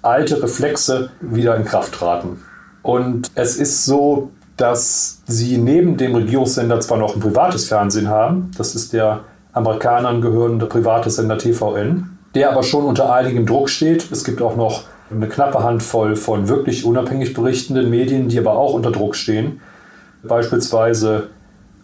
alte 0.00 0.42
Reflexe 0.42 1.10
wieder 1.20 1.54
in 1.56 1.64
Kraft 1.64 1.92
traten. 1.92 2.42
Und 2.82 3.30
es 3.34 3.56
ist 3.56 3.84
so, 3.84 4.30
dass 4.56 5.20
sie 5.26 5.58
neben 5.58 5.98
dem 5.98 6.14
Regierungssender 6.14 6.80
zwar 6.80 6.96
noch 6.98 7.14
ein 7.14 7.20
privates 7.20 7.66
Fernsehen 7.66 8.08
haben, 8.08 8.50
das 8.56 8.74
ist 8.74 8.94
der 8.94 9.20
Amerikanern 9.52 10.20
gehörende 10.20 10.66
private 10.66 11.10
Sender 11.10 11.36
TVN, 11.36 12.18
der 12.34 12.50
aber 12.50 12.62
schon 12.62 12.84
unter 12.84 13.12
einigem 13.12 13.44
Druck 13.44 13.68
steht. 13.68 14.10
Es 14.10 14.24
gibt 14.24 14.40
auch 14.40 14.56
noch 14.56 14.84
eine 15.10 15.28
knappe 15.28 15.62
Handvoll 15.62 16.16
von 16.16 16.48
wirklich 16.48 16.84
unabhängig 16.84 17.34
berichtenden 17.34 17.90
Medien, 17.90 18.28
die 18.28 18.38
aber 18.38 18.52
auch 18.52 18.74
unter 18.74 18.90
Druck 18.90 19.16
stehen. 19.16 19.60
Beispielsweise 20.22 21.28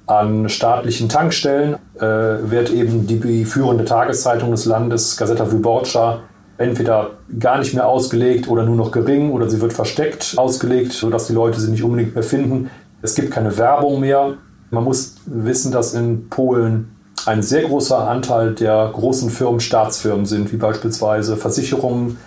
an 0.07 0.49
staatlichen 0.49 1.09
Tankstellen 1.09 1.77
äh, 1.97 2.01
wird 2.03 2.71
eben 2.71 3.07
die 3.07 3.45
führende 3.45 3.85
Tageszeitung 3.85 4.51
des 4.51 4.67
Landes, 4.67 5.17
Gazeta 5.17 5.51
Wyborcza, 5.51 6.21
entweder 6.59 7.13
gar 7.39 7.59
nicht 7.59 7.75
mehr 7.75 7.89
ausgelegt 7.89 8.49
oder 8.49 8.65
nur 8.65 8.77
noch 8.77 8.91
gering 8.91 9.33
oder 9.33 9.49
sie 9.49 9.61
wird 9.61 9.73
versteckt 9.73 10.35
ausgelegt, 10.37 10.93
sodass 10.93 11.27
die 11.27 11.33
Leute 11.33 11.59
sie 11.61 11.71
nicht 11.71 11.83
unbedingt 11.83 12.15
mehr 12.15 12.23
finden. 12.23 12.71
Es 13.03 13.15
gibt 13.15 13.31
keine 13.31 13.57
Werbung 13.57 14.01
mehr. 14.01 14.35
Man 14.71 14.85
muss 14.85 15.17
wissen, 15.27 15.73
dass 15.73 15.95
in 15.95 16.29
Polen 16.29 16.91
ein 17.27 17.43
sehr 17.43 17.63
großer 17.63 18.07
Anteil 18.09 18.55
der 18.55 18.91
großen 18.93 19.31
Firmen 19.31 19.61
Staatsfirmen 19.61 20.27
sind, 20.27 20.53
wie 20.53 20.57
beispielsweise 20.57 21.37
Versicherungen 21.37 22.19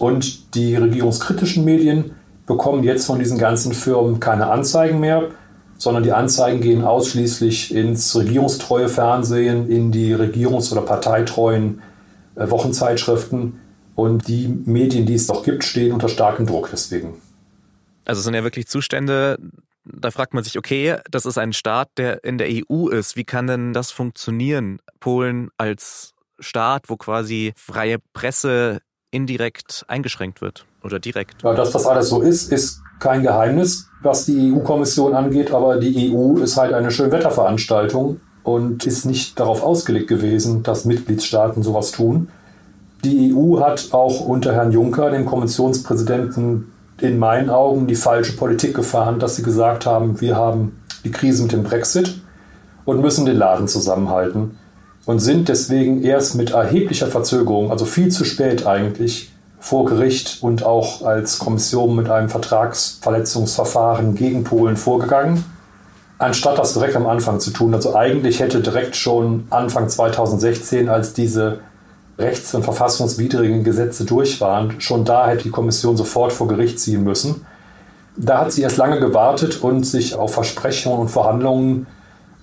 und 0.00 0.54
die 0.54 0.76
regierungskritischen 0.76 1.64
Medien 1.64 2.12
bekommen 2.46 2.84
jetzt 2.84 3.06
von 3.06 3.18
diesen 3.18 3.38
ganzen 3.38 3.72
Firmen 3.72 4.20
keine 4.20 4.48
Anzeigen 4.48 5.00
mehr, 5.00 5.30
sondern 5.78 6.02
die 6.02 6.12
Anzeigen 6.12 6.60
gehen 6.60 6.84
ausschließlich 6.84 7.74
ins 7.74 8.14
regierungstreue 8.16 8.88
Fernsehen, 8.88 9.68
in 9.68 9.92
die 9.92 10.14
regierungs- 10.14 10.72
oder 10.72 10.82
parteitreuen 10.82 11.82
äh, 12.36 12.48
Wochenzeitschriften. 12.50 13.60
Und 13.94 14.28
die 14.28 14.48
Medien, 14.48 15.06
die 15.06 15.14
es 15.14 15.28
noch 15.28 15.44
gibt, 15.44 15.64
stehen 15.64 15.92
unter 15.92 16.08
starkem 16.08 16.46
Druck 16.46 16.68
deswegen. 16.70 17.14
Also 18.04 18.18
es 18.18 18.24
sind 18.24 18.34
ja 18.34 18.44
wirklich 18.44 18.66
Zustände, 18.66 19.38
da 19.84 20.10
fragt 20.10 20.34
man 20.34 20.42
sich, 20.42 20.58
okay, 20.58 20.96
das 21.10 21.26
ist 21.26 21.38
ein 21.38 21.52
Staat, 21.52 21.90
der 21.96 22.24
in 22.24 22.38
der 22.38 22.48
EU 22.48 22.88
ist. 22.88 23.16
Wie 23.16 23.24
kann 23.24 23.46
denn 23.46 23.72
das 23.72 23.90
funktionieren? 23.90 24.80
Polen 25.00 25.50
als 25.58 26.14
Staat, 26.40 26.88
wo 26.88 26.96
quasi 26.96 27.52
freie 27.56 27.98
Presse 28.12 28.80
indirekt 29.14 29.84
eingeschränkt 29.88 30.40
wird 30.40 30.66
oder 30.82 30.98
direkt. 30.98 31.42
Ja, 31.42 31.54
dass 31.54 31.70
das 31.70 31.86
alles 31.86 32.08
so 32.08 32.20
ist, 32.20 32.52
ist 32.52 32.82
kein 32.98 33.22
Geheimnis, 33.22 33.88
was 34.02 34.26
die 34.26 34.52
EU-Kommission 34.52 35.14
angeht, 35.14 35.52
aber 35.52 35.76
die 35.76 36.12
EU 36.12 36.38
ist 36.38 36.56
halt 36.56 36.74
eine 36.74 36.90
Schönwetterveranstaltung 36.90 38.20
und 38.42 38.84
ist 38.86 39.06
nicht 39.06 39.38
darauf 39.38 39.62
ausgelegt 39.62 40.08
gewesen, 40.08 40.62
dass 40.62 40.84
Mitgliedstaaten 40.84 41.62
sowas 41.62 41.92
tun. 41.92 42.28
Die 43.04 43.34
EU 43.34 43.60
hat 43.60 43.88
auch 43.92 44.20
unter 44.20 44.52
Herrn 44.52 44.72
Juncker, 44.72 45.10
dem 45.10 45.26
Kommissionspräsidenten, 45.26 46.72
in 47.00 47.18
meinen 47.18 47.50
Augen 47.50 47.86
die 47.86 47.96
falsche 47.96 48.34
Politik 48.34 48.74
gefahren, 48.74 49.18
dass 49.18 49.36
sie 49.36 49.42
gesagt 49.42 49.84
haben, 49.84 50.20
wir 50.20 50.36
haben 50.36 50.80
die 51.04 51.10
Krise 51.10 51.42
mit 51.42 51.52
dem 51.52 51.64
Brexit 51.64 52.20
und 52.84 53.00
müssen 53.00 53.26
den 53.26 53.36
Laden 53.36 53.68
zusammenhalten 53.68 54.58
und 55.06 55.18
sind 55.18 55.48
deswegen 55.48 56.02
erst 56.02 56.34
mit 56.34 56.50
erheblicher 56.50 57.08
Verzögerung, 57.08 57.70
also 57.70 57.84
viel 57.84 58.10
zu 58.10 58.24
spät 58.24 58.66
eigentlich, 58.66 59.30
vor 59.60 59.86
Gericht 59.86 60.42
und 60.42 60.64
auch 60.64 61.02
als 61.02 61.38
Kommission 61.38 61.96
mit 61.96 62.10
einem 62.10 62.28
Vertragsverletzungsverfahren 62.28 64.14
gegen 64.14 64.44
Polen 64.44 64.76
vorgegangen, 64.76 65.42
anstatt 66.18 66.58
das 66.58 66.74
direkt 66.74 66.96
am 66.96 67.06
Anfang 67.06 67.40
zu 67.40 67.50
tun. 67.50 67.72
Also 67.72 67.96
eigentlich 67.96 68.40
hätte 68.40 68.60
direkt 68.60 68.94
schon 68.94 69.46
Anfang 69.48 69.88
2016, 69.88 70.90
als 70.90 71.14
diese 71.14 71.60
rechts- 72.18 72.54
und 72.54 72.62
verfassungswidrigen 72.62 73.64
Gesetze 73.64 74.04
durch 74.04 74.40
waren, 74.40 74.80
schon 74.80 75.04
da 75.04 75.28
hätte 75.28 75.44
die 75.44 75.50
Kommission 75.50 75.96
sofort 75.96 76.32
vor 76.32 76.46
Gericht 76.46 76.78
ziehen 76.78 77.02
müssen. 77.02 77.46
Da 78.16 78.40
hat 78.40 78.52
sie 78.52 78.62
erst 78.62 78.76
lange 78.76 79.00
gewartet 79.00 79.62
und 79.62 79.84
sich 79.84 80.14
auf 80.14 80.34
Versprechungen 80.34 81.00
und 81.00 81.08
Verhandlungen 81.08 81.86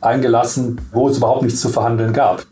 eingelassen, 0.01 0.81
wo 0.91 1.07
es 1.07 1.17
überhaupt 1.17 1.43
nichts 1.43 1.61
zu 1.61 1.69
verhandeln 1.69 2.13
gab. 2.13 2.45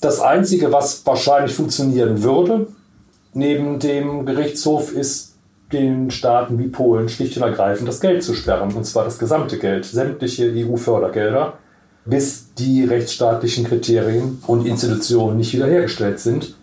Das 0.00 0.20
Einzige, 0.20 0.72
was 0.72 1.04
wahrscheinlich 1.04 1.54
funktionieren 1.54 2.22
würde, 2.22 2.68
neben 3.34 3.80
dem 3.80 4.26
Gerichtshof 4.26 4.92
ist 4.92 5.34
den 5.72 6.10
Staaten 6.10 6.58
wie 6.58 6.68
Polen 6.68 7.08
schlicht 7.08 7.36
und 7.36 7.42
ergreifend 7.42 7.88
das 7.88 8.00
Geld 8.00 8.22
zu 8.22 8.34
sperren, 8.34 8.72
und 8.72 8.84
zwar 8.84 9.04
das 9.04 9.18
gesamte 9.18 9.58
Geld, 9.58 9.84
sämtliche 9.84 10.52
EU-Fördergelder, 10.54 11.54
bis 12.04 12.54
die 12.54 12.84
rechtsstaatlichen 12.84 13.64
Kriterien 13.64 14.40
und 14.46 14.66
Institutionen 14.66 15.36
nicht 15.36 15.52
wiederhergestellt 15.52 16.20
sind. 16.20 16.54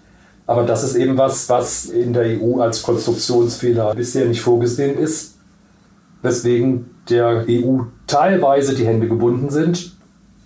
Aber 0.47 0.63
das 0.63 0.83
ist 0.83 0.95
eben 0.95 1.17
was, 1.17 1.49
was 1.49 1.85
in 1.85 2.13
der 2.13 2.41
EU 2.41 2.61
als 2.61 2.81
Konstruktionsfehler 2.83 3.93
bisher 3.93 4.25
nicht 4.25 4.41
vorgesehen 4.41 4.97
ist, 4.97 5.35
weswegen 6.21 6.89
der 7.09 7.45
EU 7.47 7.81
teilweise 8.07 8.75
die 8.75 8.85
Hände 8.85 9.07
gebunden 9.07 9.49
sind 9.49 9.94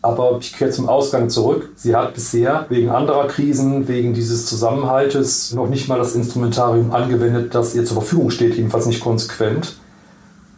aber 0.02 0.38
ich 0.40 0.54
kehre 0.54 0.72
zum 0.72 0.88
Ausgang 0.88 1.30
zurück. 1.30 1.70
Sie 1.76 1.96
hat 1.96 2.14
bisher 2.14 2.66
wegen 2.70 2.90
anderer 2.90 3.28
Krisen, 3.28 3.88
wegen 3.88 4.14
dieses 4.14 4.46
Zusammenhaltes 4.46 5.54
noch 5.54 5.68
nicht 5.68 5.90
mal 5.90 6.00
das 6.00 6.16
Instrumentarium 6.16 6.92
angewendet, 6.92 7.54
das 7.54 7.76
ihr 7.76 7.84
zur 7.84 7.98
Verfügung 7.98 8.30
steht, 8.30 8.56
jedenfalls 8.56 8.86
nicht 8.86 9.02
konsequent. 9.02 9.76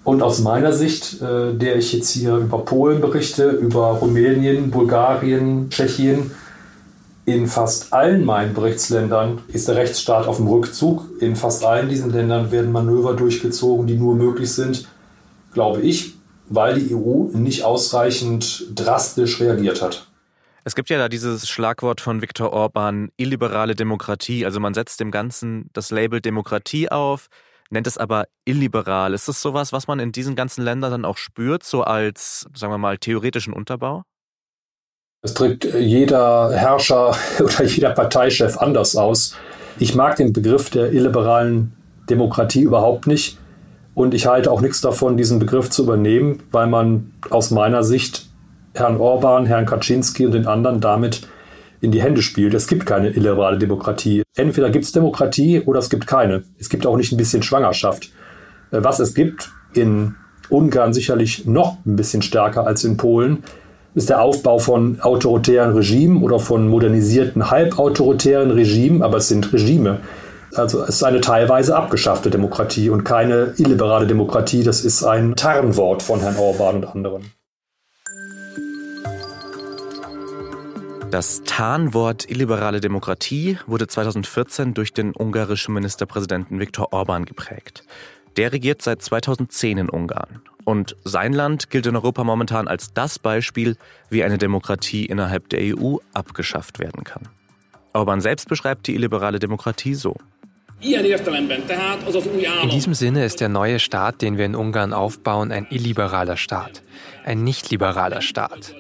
Und 0.04 0.22
aus 0.22 0.40
meiner 0.40 0.74
Sicht, 0.74 1.22
äh, 1.22 1.54
der 1.54 1.76
ich 1.76 1.94
jetzt 1.94 2.10
hier 2.10 2.36
über 2.38 2.60
Polen 2.60 3.02
berichte, 3.02 3.50
über 3.50 3.88
Rumänien, 3.88 4.72
Bulgarien, 4.72 5.70
Tschechien, 5.70 6.32
in 7.26 7.46
fast 7.48 7.94
allen 7.94 8.26
meinen 8.26 8.54
Berichtsländern 8.54 9.40
ist 9.48 9.68
der 9.68 9.76
Rechtsstaat 9.76 10.28
auf 10.28 10.38
dem 10.38 10.48
Rückzug. 10.48 11.04
In 11.20 11.36
fast 11.36 11.64
allen 11.64 11.88
diesen 11.88 12.12
Ländern 12.12 12.52
werden 12.52 12.72
Manöver 12.72 13.14
durchgezogen, 13.14 13.86
die 13.86 13.94
nur 13.94 14.16
möglich 14.16 14.52
sind, 14.52 14.88
glaube 15.54 15.82
ich, 15.82 16.16
weil 16.52 16.80
die 16.80 16.94
EU 16.94 17.30
nicht 17.34 17.64
ausreichend 17.64 18.68
drastisch 18.76 19.40
reagiert 19.40 19.82
hat. 19.82 20.08
Es 20.64 20.76
gibt 20.76 20.90
ja 20.92 21.00
da 21.00 21.10
dieses 21.10 21.50
Schlagwort 21.50 22.02
von 22.02 22.22
Viktor 22.22 22.54
Orban, 22.54 23.10
illiberale 23.18 23.74
Demokratie. 23.74 24.46
Also 24.46 24.60
man 24.60 24.76
setzt 24.76 25.00
dem 25.00 25.10
Ganzen 25.10 25.70
das 25.74 25.90
Label 25.90 26.22
Demokratie 26.22 26.90
auf, 26.90 27.30
nennt 27.72 27.88
es 27.88 27.98
aber 27.98 28.26
illiberal. 28.46 29.16
Ist 29.16 29.28
das 29.28 29.42
sowas, 29.42 29.74
was 29.74 29.88
man 29.88 30.00
in 30.00 30.12
diesen 30.12 30.36
ganzen 30.36 30.64
Ländern 30.64 30.92
dann 30.92 31.06
auch 31.06 31.18
spürt, 31.18 31.64
so 31.64 31.82
als, 31.82 32.46
sagen 32.54 32.72
wir 32.72 32.78
mal, 32.78 33.00
theoretischen 33.00 33.54
Unterbau? 33.54 34.04
Es 35.24 35.34
drückt 35.34 35.66
jeder 35.66 36.52
Herrscher 36.52 37.16
oder 37.40 37.64
jeder 37.64 37.92
Parteichef 37.92 38.58
anders 38.58 38.96
aus. 38.96 39.36
Ich 39.80 39.96
mag 39.96 40.18
den 40.18 40.32
Begriff 40.32 40.70
der 40.70 40.92
illiberalen 40.92 41.74
Demokratie 42.10 42.62
überhaupt 42.62 43.08
nicht. 43.08 43.40
Und 43.94 44.14
ich 44.14 44.26
halte 44.26 44.52
auch 44.52 44.62
nichts 44.62 44.82
davon, 44.82 45.18
diesen 45.18 45.40
Begriff 45.40 45.70
zu 45.70 45.84
übernehmen, 45.84 46.44
weil 46.52 46.68
man 46.68 47.12
aus 47.30 47.52
meiner 47.52 47.84
Sicht 47.84 48.28
Herrn 48.74 48.98
Orban, 48.98 49.46
Herrn 49.46 49.66
Kaczynski 49.66 50.26
und 50.26 50.32
den 50.32 50.48
anderen 50.48 50.80
damit 50.80 51.28
in 51.82 51.92
die 51.92 52.02
Hände 52.02 52.22
spielt. 52.22 52.54
Es 52.54 52.68
gibt 52.68 52.86
keine 52.86 53.10
illiberale 53.10 53.58
Demokratie. 53.58 54.24
Entweder 54.36 54.70
gibt 54.70 54.86
es 54.86 54.92
Demokratie 54.92 55.62
oder 55.62 55.80
es 55.80 55.90
gibt 55.90 56.08
keine. 56.08 56.44
Es 56.60 56.70
gibt 56.70 56.86
auch 56.86 56.96
nicht 56.96 57.12
ein 57.12 57.18
bisschen 57.18 57.44
Schwangerschaft. 57.44 58.12
Äh, 58.72 58.84
was 58.84 59.00
es 59.00 59.14
gibt, 59.14 59.52
in 59.74 60.16
Ungarn 60.50 60.94
sicherlich 60.94 61.46
noch 61.46 61.78
ein 61.86 61.96
bisschen 61.96 62.22
stärker 62.22 62.68
als 62.68 62.84
in 62.84 62.98
Polen, 62.98 63.44
ist 63.94 64.10
der 64.10 64.22
Aufbau 64.22 64.58
von 64.58 65.02
autoritären 65.02 65.74
Regimen 65.74 66.24
oder 66.24 66.40
von 66.40 66.68
modernisierten 66.68 67.52
halbautoritären 67.52 68.52
Regimen, 68.52 69.02
aber 69.02 69.18
es 69.18 69.28
sind 69.28 69.52
Regime. 69.52 70.00
Also 70.54 70.84
es 70.84 70.96
ist 70.96 71.04
eine 71.04 71.22
teilweise 71.22 71.76
abgeschaffte 71.76 72.30
Demokratie 72.30 72.90
und 72.90 73.04
keine 73.04 73.54
illiberale 73.58 74.06
Demokratie. 74.06 74.64
Das 74.64 74.84
ist 74.84 75.04
ein 75.04 75.36
Tarnwort 75.36 76.04
von 76.04 76.20
Herrn 76.20 76.36
Orban 76.36 76.78
und 76.78 76.86
anderen. 76.86 77.32
Das 81.10 81.42
Tarnwort 81.46 82.30
illiberale 82.30 82.80
Demokratie 82.80 83.58
wurde 83.66 83.88
2014 83.88 84.74
durch 84.74 84.94
den 84.94 85.14
ungarischen 85.14 85.74
Ministerpräsidenten 85.74 86.60
Viktor 86.60 86.94
Orban 86.94 87.26
geprägt. 87.26 87.84
Der 88.38 88.54
regiert 88.54 88.82
seit 88.82 89.02
2010 89.02 89.78
in 89.78 89.90
Ungarn. 89.90 90.42
Und 90.64 90.96
sein 91.04 91.34
Land 91.34 91.70
gilt 91.70 91.86
in 91.86 91.96
Europa 91.96 92.24
momentan 92.24 92.68
als 92.68 92.94
das 92.94 93.20
Beispiel, 93.20 93.76
wie 94.10 94.24
eine 94.24 94.38
Demokratie 94.38 95.06
innerhalb 95.06 95.50
der 95.50 95.78
EU 95.78 95.98
abgeschafft 96.14 96.80
werden 96.80 97.04
kann. 97.04 97.28
Orban 97.94 98.22
selbst 98.22 98.48
beschreibt 98.48 98.88
die 98.88 98.96
illiberale 98.96 99.40
Demokratie 99.40 99.96
so. 99.96 100.16
In 100.84 102.70
diesem 102.70 102.94
Sinne 102.96 103.26
ist 103.26 103.40
der 103.40 103.50
neue 103.50 103.80
Staat, 103.80 104.22
den 104.22 104.38
wir 104.38 104.46
in 104.46 104.56
Ungarn 104.56 104.94
aufbauen, 104.94 105.52
ein 105.52 105.68
illiberaler 105.70 106.38
Staat, 106.38 106.82
ein 107.24 107.44
nicht 107.44 107.70
liberaler 107.70 108.22
Staat. 108.22 108.74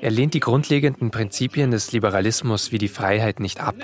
Er 0.00 0.10
lehnt 0.10 0.34
die 0.34 0.40
grundlegenden 0.40 1.10
Prinzipien 1.10 1.70
des 1.70 1.92
Liberalismus 1.92 2.72
wie 2.72 2.78
die 2.78 2.88
Freiheit 2.88 3.40
nicht 3.40 3.60
ab. 3.60 3.76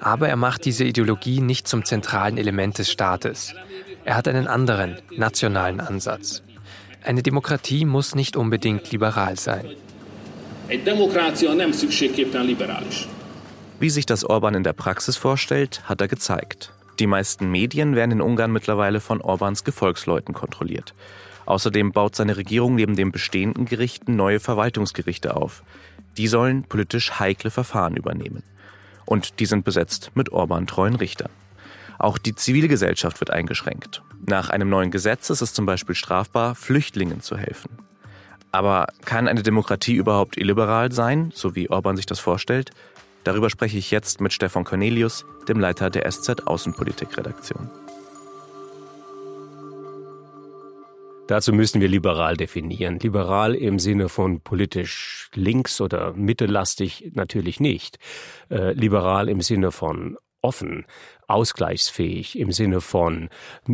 Aber 0.00 0.28
er 0.28 0.36
macht 0.36 0.64
diese 0.64 0.84
Ideologie 0.84 1.40
nicht 1.40 1.68
zum 1.68 1.84
zentralen 1.84 2.38
Element 2.38 2.78
des 2.78 2.90
Staates. 2.90 3.54
Er 4.04 4.16
hat 4.16 4.26
einen 4.26 4.46
anderen, 4.46 4.96
nationalen 5.16 5.80
Ansatz. 5.80 6.42
Eine 7.04 7.22
Demokratie 7.22 7.84
muss 7.84 8.14
nicht 8.14 8.36
unbedingt 8.36 8.90
liberal 8.90 9.36
sein. 9.38 9.70
Wie 13.80 13.90
sich 13.90 14.06
das 14.06 14.24
Orban 14.24 14.54
in 14.54 14.62
der 14.62 14.72
Praxis 14.72 15.16
vorstellt, 15.16 15.82
hat 15.88 16.00
er 16.00 16.08
gezeigt. 16.08 16.72
Die 16.98 17.06
meisten 17.06 17.50
Medien 17.50 17.94
werden 17.94 18.12
in 18.12 18.20
Ungarn 18.20 18.52
mittlerweile 18.52 19.00
von 19.00 19.20
Orbans 19.20 19.64
Gefolgsleuten 19.64 20.34
kontrolliert. 20.34 20.94
Außerdem 21.46 21.92
baut 21.92 22.14
seine 22.14 22.36
Regierung 22.36 22.74
neben 22.74 22.96
den 22.96 23.12
bestehenden 23.12 23.64
Gerichten 23.64 24.16
neue 24.16 24.40
Verwaltungsgerichte 24.40 25.36
auf. 25.36 25.62
Die 26.16 26.28
sollen 26.28 26.64
politisch 26.64 27.18
heikle 27.18 27.50
Verfahren 27.50 27.96
übernehmen. 27.96 28.42
Und 29.06 29.40
die 29.40 29.46
sind 29.46 29.64
besetzt 29.64 30.12
mit 30.14 30.30
Orban-treuen 30.30 30.94
Richtern. 30.94 31.30
Auch 31.98 32.18
die 32.18 32.34
Zivilgesellschaft 32.34 33.20
wird 33.20 33.30
eingeschränkt. 33.30 34.02
Nach 34.26 34.50
einem 34.50 34.68
neuen 34.68 34.90
Gesetz 34.90 35.30
ist 35.30 35.40
es 35.40 35.54
zum 35.54 35.66
Beispiel 35.66 35.94
strafbar, 35.94 36.54
Flüchtlingen 36.54 37.20
zu 37.20 37.36
helfen. 37.36 37.78
Aber 38.52 38.88
kann 39.04 39.28
eine 39.28 39.42
Demokratie 39.42 39.94
überhaupt 39.94 40.36
illiberal 40.36 40.92
sein, 40.92 41.32
so 41.34 41.54
wie 41.54 41.70
Orban 41.70 41.96
sich 41.96 42.06
das 42.06 42.20
vorstellt? 42.20 42.70
Darüber 43.24 43.50
spreche 43.50 43.78
ich 43.78 43.90
jetzt 43.90 44.20
mit 44.20 44.32
Stefan 44.32 44.64
Cornelius, 44.64 45.24
dem 45.48 45.60
Leiter 45.60 45.90
der 45.90 46.10
SZ 46.10 46.46
Außenpolitik-Redaktion. 46.46 47.70
Dazu 51.28 51.52
müssen 51.52 51.80
wir 51.80 51.88
liberal 51.88 52.36
definieren. 52.36 52.98
Liberal 52.98 53.54
im 53.54 53.78
Sinne 53.78 54.08
von 54.08 54.40
politisch 54.40 55.30
links 55.34 55.80
oder 55.80 56.12
mittellastig 56.14 57.12
natürlich 57.14 57.60
nicht. 57.60 57.98
Äh, 58.50 58.72
liberal 58.72 59.28
im 59.28 59.40
Sinne 59.40 59.70
von 59.70 60.16
offen, 60.42 60.84
ausgleichsfähig 61.32 62.38
im 62.38 62.52
Sinne 62.52 62.80
von 62.80 63.28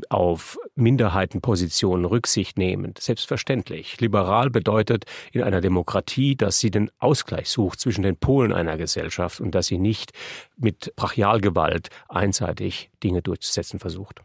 auf 0.09 0.59
Minderheitenpositionen 0.77 2.07
Rücksicht 2.07 2.57
nehmend. 2.57 3.00
Selbstverständlich. 3.00 4.00
Liberal 4.00 4.50
bedeutet 4.50 5.05
in 5.33 5.43
einer 5.43 5.61
Demokratie, 5.61 6.37
dass 6.37 6.61
sie 6.61 6.71
den 6.71 6.91
Ausgleich 6.99 7.49
sucht 7.49 7.81
zwischen 7.81 8.03
den 8.03 8.17
Polen 8.17 8.53
einer 8.53 8.77
Gesellschaft 8.77 9.41
und 9.41 9.55
dass 9.55 9.67
sie 9.67 9.79
nicht 9.79 10.12
mit 10.57 10.93
Brachialgewalt 10.97 11.88
einseitig 12.09 12.91
Dinge 13.03 13.23
durchzusetzen 13.23 13.81
versucht. 13.81 14.23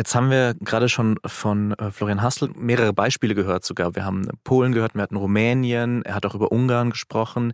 Jetzt 0.00 0.14
haben 0.14 0.30
wir 0.30 0.54
gerade 0.54 0.88
schon 0.88 1.18
von 1.26 1.72
äh, 1.72 1.90
Florian 1.90 2.22
Hassel 2.22 2.48
mehrere 2.56 2.94
Beispiele 2.94 3.34
gehört 3.34 3.66
sogar. 3.66 3.94
Wir 3.94 4.06
haben 4.06 4.28
Polen 4.44 4.72
gehört, 4.72 4.94
wir 4.94 5.02
hatten 5.02 5.16
Rumänien, 5.16 6.02
er 6.06 6.14
hat 6.14 6.24
auch 6.24 6.34
über 6.34 6.50
Ungarn 6.52 6.88
gesprochen. 6.88 7.52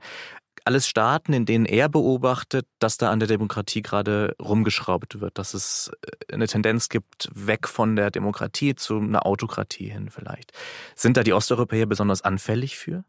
Alles 0.67 0.89
Staaten, 0.89 1.33
in 1.33 1.47
denen 1.47 1.65
er 1.65 1.89
beobachtet, 1.89 2.67
dass 2.81 2.97
da 2.97 3.13
an 3.13 3.21
der 3.21 3.29
Demokratie 3.29 3.83
gerade 3.83 4.35
rumgeschraubt 4.43 5.21
wird, 5.21 5.39
dass 5.39 5.55
es 5.55 5.93
äh, 6.03 6.35
eine 6.35 6.49
Tendenz 6.49 6.89
gibt, 6.89 7.31
weg 7.33 7.69
von 7.69 7.95
der 7.95 8.11
Demokratie 8.11 8.75
zu 8.75 8.99
einer 8.99 9.27
Autokratie 9.27 9.89
hin 9.89 10.11
vielleicht. 10.11 10.53
Sind 10.97 11.17
da 11.17 11.23
die 11.23 11.33
Osteuropäer 11.33 11.87
besonders 11.87 12.23
anfällig 12.23 12.77
für? 12.77 13.05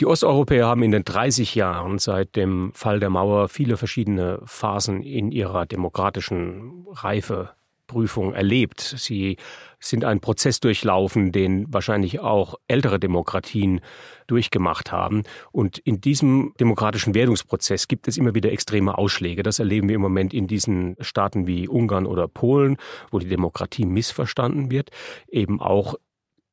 Die 0.00 0.06
Osteuropäer 0.06 0.68
haben 0.68 0.84
in 0.84 0.92
den 0.92 1.04
30 1.04 1.56
Jahren 1.56 1.98
seit 1.98 2.36
dem 2.36 2.72
Fall 2.74 3.00
der 3.00 3.10
Mauer 3.10 3.48
viele 3.48 3.76
verschiedene 3.76 4.40
Phasen 4.44 5.02
in 5.02 5.32
ihrer 5.32 5.66
demokratischen 5.66 6.86
Reife 6.92 7.50
Prüfung 7.90 8.32
erlebt. 8.34 8.80
Sie 8.80 9.36
sind 9.80 10.04
einen 10.04 10.20
Prozess 10.20 10.60
durchlaufen, 10.60 11.32
den 11.32 11.72
wahrscheinlich 11.72 12.20
auch 12.20 12.54
ältere 12.68 13.00
Demokratien 13.00 13.80
durchgemacht 14.28 14.92
haben. 14.92 15.24
Und 15.50 15.78
in 15.78 16.00
diesem 16.00 16.54
demokratischen 16.60 17.16
Werdungsprozess 17.16 17.88
gibt 17.88 18.06
es 18.06 18.16
immer 18.16 18.32
wieder 18.32 18.52
extreme 18.52 18.96
Ausschläge. 18.96 19.42
Das 19.42 19.58
erleben 19.58 19.88
wir 19.88 19.96
im 19.96 20.02
Moment 20.02 20.32
in 20.32 20.46
diesen 20.46 20.94
Staaten 21.00 21.48
wie 21.48 21.66
Ungarn 21.66 22.06
oder 22.06 22.28
Polen, 22.28 22.76
wo 23.10 23.18
die 23.18 23.26
Demokratie 23.26 23.86
missverstanden 23.86 24.70
wird, 24.70 24.90
eben 25.28 25.60
auch 25.60 25.96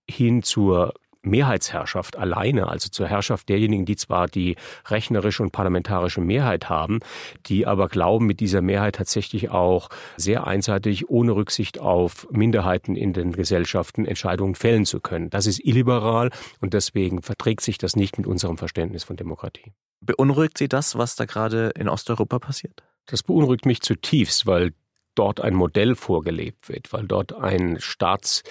hin 0.09 0.41
zur 0.41 0.95
Mehrheitsherrschaft 1.27 2.17
alleine, 2.17 2.67
also 2.67 2.89
zur 2.89 3.07
Herrschaft 3.07 3.49
derjenigen, 3.49 3.85
die 3.85 3.95
zwar 3.95 4.27
die 4.27 4.55
rechnerische 4.87 5.43
und 5.43 5.51
parlamentarische 5.51 6.21
Mehrheit 6.21 6.69
haben, 6.69 6.99
die 7.45 7.65
aber 7.65 7.87
glauben, 7.87 8.25
mit 8.25 8.39
dieser 8.39 8.61
Mehrheit 8.61 8.95
tatsächlich 8.95 9.49
auch 9.49 9.89
sehr 10.17 10.47
einseitig, 10.47 11.09
ohne 11.09 11.35
Rücksicht 11.35 11.79
auf 11.79 12.27
Minderheiten 12.31 12.95
in 12.95 13.13
den 13.13 13.31
Gesellschaften 13.33 14.05
Entscheidungen 14.05 14.55
fällen 14.55 14.85
zu 14.85 14.99
können. 14.99 15.29
Das 15.29 15.45
ist 15.45 15.63
illiberal 15.63 16.31
und 16.61 16.73
deswegen 16.73 17.21
verträgt 17.21 17.61
sich 17.61 17.77
das 17.77 17.95
nicht 17.95 18.17
mit 18.17 18.27
unserem 18.27 18.57
Verständnis 18.57 19.03
von 19.03 19.15
Demokratie. 19.15 19.73
Beunruhigt 20.01 20.57
Sie 20.57 20.67
das, 20.67 20.97
was 20.97 21.15
da 21.15 21.25
gerade 21.25 21.71
in 21.75 21.89
Osteuropa 21.89 22.39
passiert? 22.39 22.83
Das 23.07 23.23
beunruhigt 23.23 23.65
mich 23.65 23.81
zutiefst, 23.81 24.45
weil 24.45 24.73
dort 25.15 25.41
ein 25.41 25.55
Modell 25.55 25.95
vorgelebt 25.95 26.69
wird, 26.69 26.93
weil 26.93 27.07
dort 27.07 27.33
ein 27.33 27.77
Staats 27.79 28.43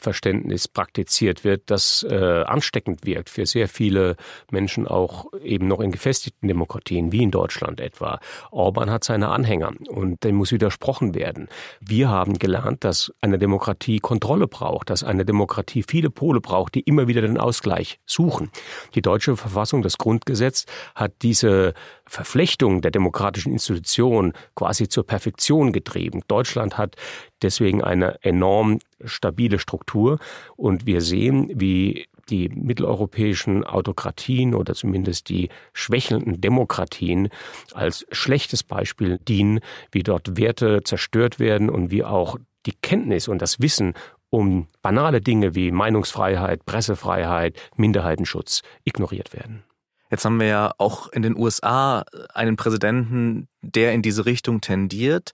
Verständnis 0.00 0.68
praktiziert 0.68 1.44
wird, 1.44 1.70
das 1.70 2.06
äh, 2.08 2.42
ansteckend 2.42 3.04
wirkt 3.04 3.30
für 3.30 3.46
sehr 3.46 3.68
viele 3.68 4.16
Menschen 4.50 4.86
auch 4.86 5.26
eben 5.42 5.68
noch 5.68 5.80
in 5.80 5.92
gefestigten 5.92 6.48
Demokratien, 6.48 7.12
wie 7.12 7.22
in 7.22 7.30
Deutschland 7.30 7.80
etwa. 7.80 8.20
Orban 8.50 8.90
hat 8.90 9.04
seine 9.04 9.28
Anhänger 9.28 9.72
und 9.88 10.24
dem 10.24 10.36
muss 10.36 10.52
widersprochen 10.52 11.14
werden. 11.14 11.48
Wir 11.80 12.08
haben 12.08 12.38
gelernt, 12.38 12.84
dass 12.84 13.12
eine 13.20 13.38
Demokratie 13.38 13.98
Kontrolle 13.98 14.46
braucht, 14.46 14.90
dass 14.90 15.04
eine 15.04 15.24
Demokratie 15.24 15.82
viele 15.82 16.10
Pole 16.10 16.40
braucht, 16.40 16.74
die 16.74 16.80
immer 16.80 17.08
wieder 17.08 17.22
den 17.22 17.38
Ausgleich 17.38 17.98
suchen. 18.06 18.50
Die 18.94 19.02
deutsche 19.02 19.36
Verfassung, 19.36 19.82
das 19.82 19.98
Grundgesetz, 19.98 20.66
hat 20.94 21.12
diese 21.22 21.74
Verflechtung 22.06 22.80
der 22.80 22.90
demokratischen 22.90 23.52
Institutionen 23.52 24.32
quasi 24.54 24.88
zur 24.88 25.06
Perfektion 25.06 25.72
getrieben. 25.72 26.22
Deutschland 26.26 26.78
hat 26.78 26.96
deswegen 27.42 27.82
eine 27.82 28.22
enorm 28.22 28.78
stabile 29.04 29.58
Struktur. 29.58 30.18
Und 30.56 30.86
wir 30.86 31.00
sehen, 31.00 31.50
wie 31.54 32.06
die 32.28 32.48
mitteleuropäischen 32.48 33.64
Autokratien 33.64 34.54
oder 34.54 34.74
zumindest 34.74 35.28
die 35.28 35.48
schwächelnden 35.72 36.40
Demokratien 36.40 37.28
als 37.74 38.06
schlechtes 38.12 38.62
Beispiel 38.62 39.18
dienen, 39.18 39.60
wie 39.90 40.02
dort 40.02 40.36
Werte 40.36 40.82
zerstört 40.84 41.38
werden 41.38 41.70
und 41.70 41.90
wie 41.90 42.04
auch 42.04 42.36
die 42.66 42.74
Kenntnis 42.82 43.28
und 43.28 43.42
das 43.42 43.60
Wissen 43.60 43.94
um 44.30 44.68
banale 44.80 45.20
Dinge 45.20 45.54
wie 45.54 45.72
Meinungsfreiheit, 45.72 46.64
Pressefreiheit, 46.64 47.58
Minderheitenschutz 47.76 48.62
ignoriert 48.84 49.32
werden. 49.32 49.64
Jetzt 50.10 50.24
haben 50.24 50.40
wir 50.40 50.46
ja 50.46 50.72
auch 50.78 51.08
in 51.08 51.22
den 51.22 51.36
USA 51.36 52.04
einen 52.34 52.56
Präsidenten, 52.56 53.48
der 53.62 53.92
in 53.92 54.02
diese 54.02 54.26
Richtung 54.26 54.60
tendiert 54.60 55.32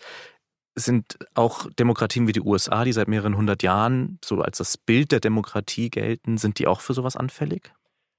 sind 0.77 1.19
auch 1.35 1.71
Demokratien 1.79 2.29
wie 2.29 2.33
die 2.33 2.41
USA, 2.41 2.85
die 2.85 2.93
seit 2.93 3.09
mehreren 3.09 3.37
hundert 3.37 3.63
Jahren 3.63 4.19
so 4.25 4.41
als 4.43 4.59
das 4.59 4.77
Bild 4.77 5.11
der 5.11 5.21
Demokratie 5.21 5.91
gelten, 5.91 6.37
sind 6.39 6.59
die 6.59 6.67
auch 6.67 6.81
für 6.81 6.95
sowas 6.95 7.17
anfällig? 7.17 7.73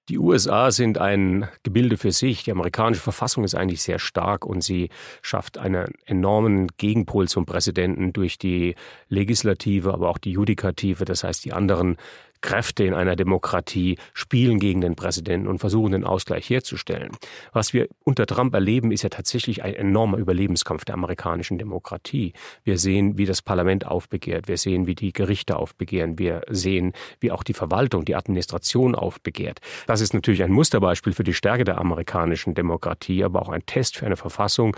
Die 0.10 0.17
USA 0.17 0.72
sind 0.72 1.00
ein 1.00 1.50
Gebilde 1.63 1.98
für 1.98 2.13
sich. 2.13 2.43
Die 2.43 2.52
amerikanische 2.52 3.02
Verfassung 3.02 3.43
ist 3.43 3.56
eigentlich 3.56 3.82
sehr 3.82 4.00
stark 4.00 4.46
und 4.46 4.63
sie 4.63 4.89
schafft 5.22 5.58
einen 5.58 5.93
enormen 6.06 6.70
Gegenpol 6.78 7.28
zum 7.28 7.46
Präsidenten 7.46 8.13
durch 8.13 8.38
die 8.38 8.76
Legislative, 9.10 9.93
aber 9.93 10.10
auch 10.10 10.17
die 10.17 10.32
Judikative, 10.32 11.04
das 11.04 11.26
heißt 11.26 11.43
die 11.43 11.52
anderen 11.52 11.98
Kräfte 12.41 12.84
in 12.84 12.93
einer 12.93 13.15
Demokratie 13.15 13.97
spielen 14.13 14.60
gegen 14.60 14.82
den 14.82 14.95
Präsidenten 14.95 15.47
und 15.47 15.60
versuchen 15.60 15.91
den 15.91 16.04
Ausgleich 16.04 16.50
herzustellen. 16.50 17.12
Was 17.54 17.73
wir 17.73 17.88
unter 18.04 18.26
Trump 18.26 18.54
erleben, 18.54 18.91
ist 18.91 19.04
ja 19.04 19.10
tatsächlich 19.10 19.63
ein 19.63 19.73
enormer 19.73 20.17
Überlebenskampf 20.17 20.86
der 20.86 20.95
amerikanischen 20.95 21.58
Demokratie. 21.58 22.34
Wir 22.63 22.78
sehen, 22.78 23.17
wie 23.17 23.26
das 23.26 23.41
Parlament 23.41 23.86
aufbegehrt, 23.86 24.47
wir 24.47 24.58
sehen, 24.58 24.88
wie 24.88 24.95
die 24.95 25.13
Gerichte 25.13 25.58
aufbegehren, 25.58 26.19
wir 26.19 26.41
sehen, 26.50 26.93
wie 27.19 27.32
auch 27.32 27.43
die 27.43 27.54
Verwaltung, 27.54 28.06
die 28.06 28.15
Administration 28.15 28.95
aufbegehrt. 28.95 29.60
Das 29.88 30.02
ist 30.02 30.13
natürlich 30.13 30.43
ein 30.43 30.52
Musterbeispiel 30.52 31.13
für 31.13 31.23
die 31.23 31.34
Stärke 31.34 31.63
der 31.63 31.78
amerikanischen 31.78 32.54
Demokratie, 32.54 33.23
aber 33.23 33.41
auch 33.41 33.50
ein 33.50 33.65
Test 33.65 33.97
für 33.97 34.06
eine 34.06 34.17
Verfassung, 34.17 34.76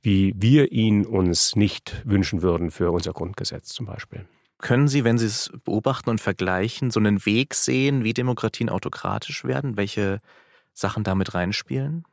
wie 0.00 0.34
wir 0.36 0.72
ihn 0.72 1.06
uns 1.06 1.56
nicht 1.56 2.02
wünschen 2.04 2.42
würden 2.42 2.70
für 2.70 2.90
unser 2.90 3.12
Grundgesetz 3.12 3.68
zum 3.68 3.86
Beispiel. 3.86 4.24
Können 4.62 4.86
Sie, 4.86 5.02
wenn 5.04 5.18
Sie 5.18 5.26
es 5.26 5.50
beobachten 5.64 6.08
und 6.08 6.20
vergleichen, 6.20 6.92
so 6.92 7.00
einen 7.00 7.26
Weg 7.26 7.52
sehen, 7.54 8.04
wie 8.04 8.14
Demokratien 8.14 8.70
autokratisch 8.70 9.44
werden? 9.44 9.76
Welche 9.76 10.20
Sachen 10.72 11.02
damit 11.04 11.34
reinspielen? 11.34 12.04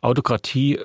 Autokratie 0.00 0.80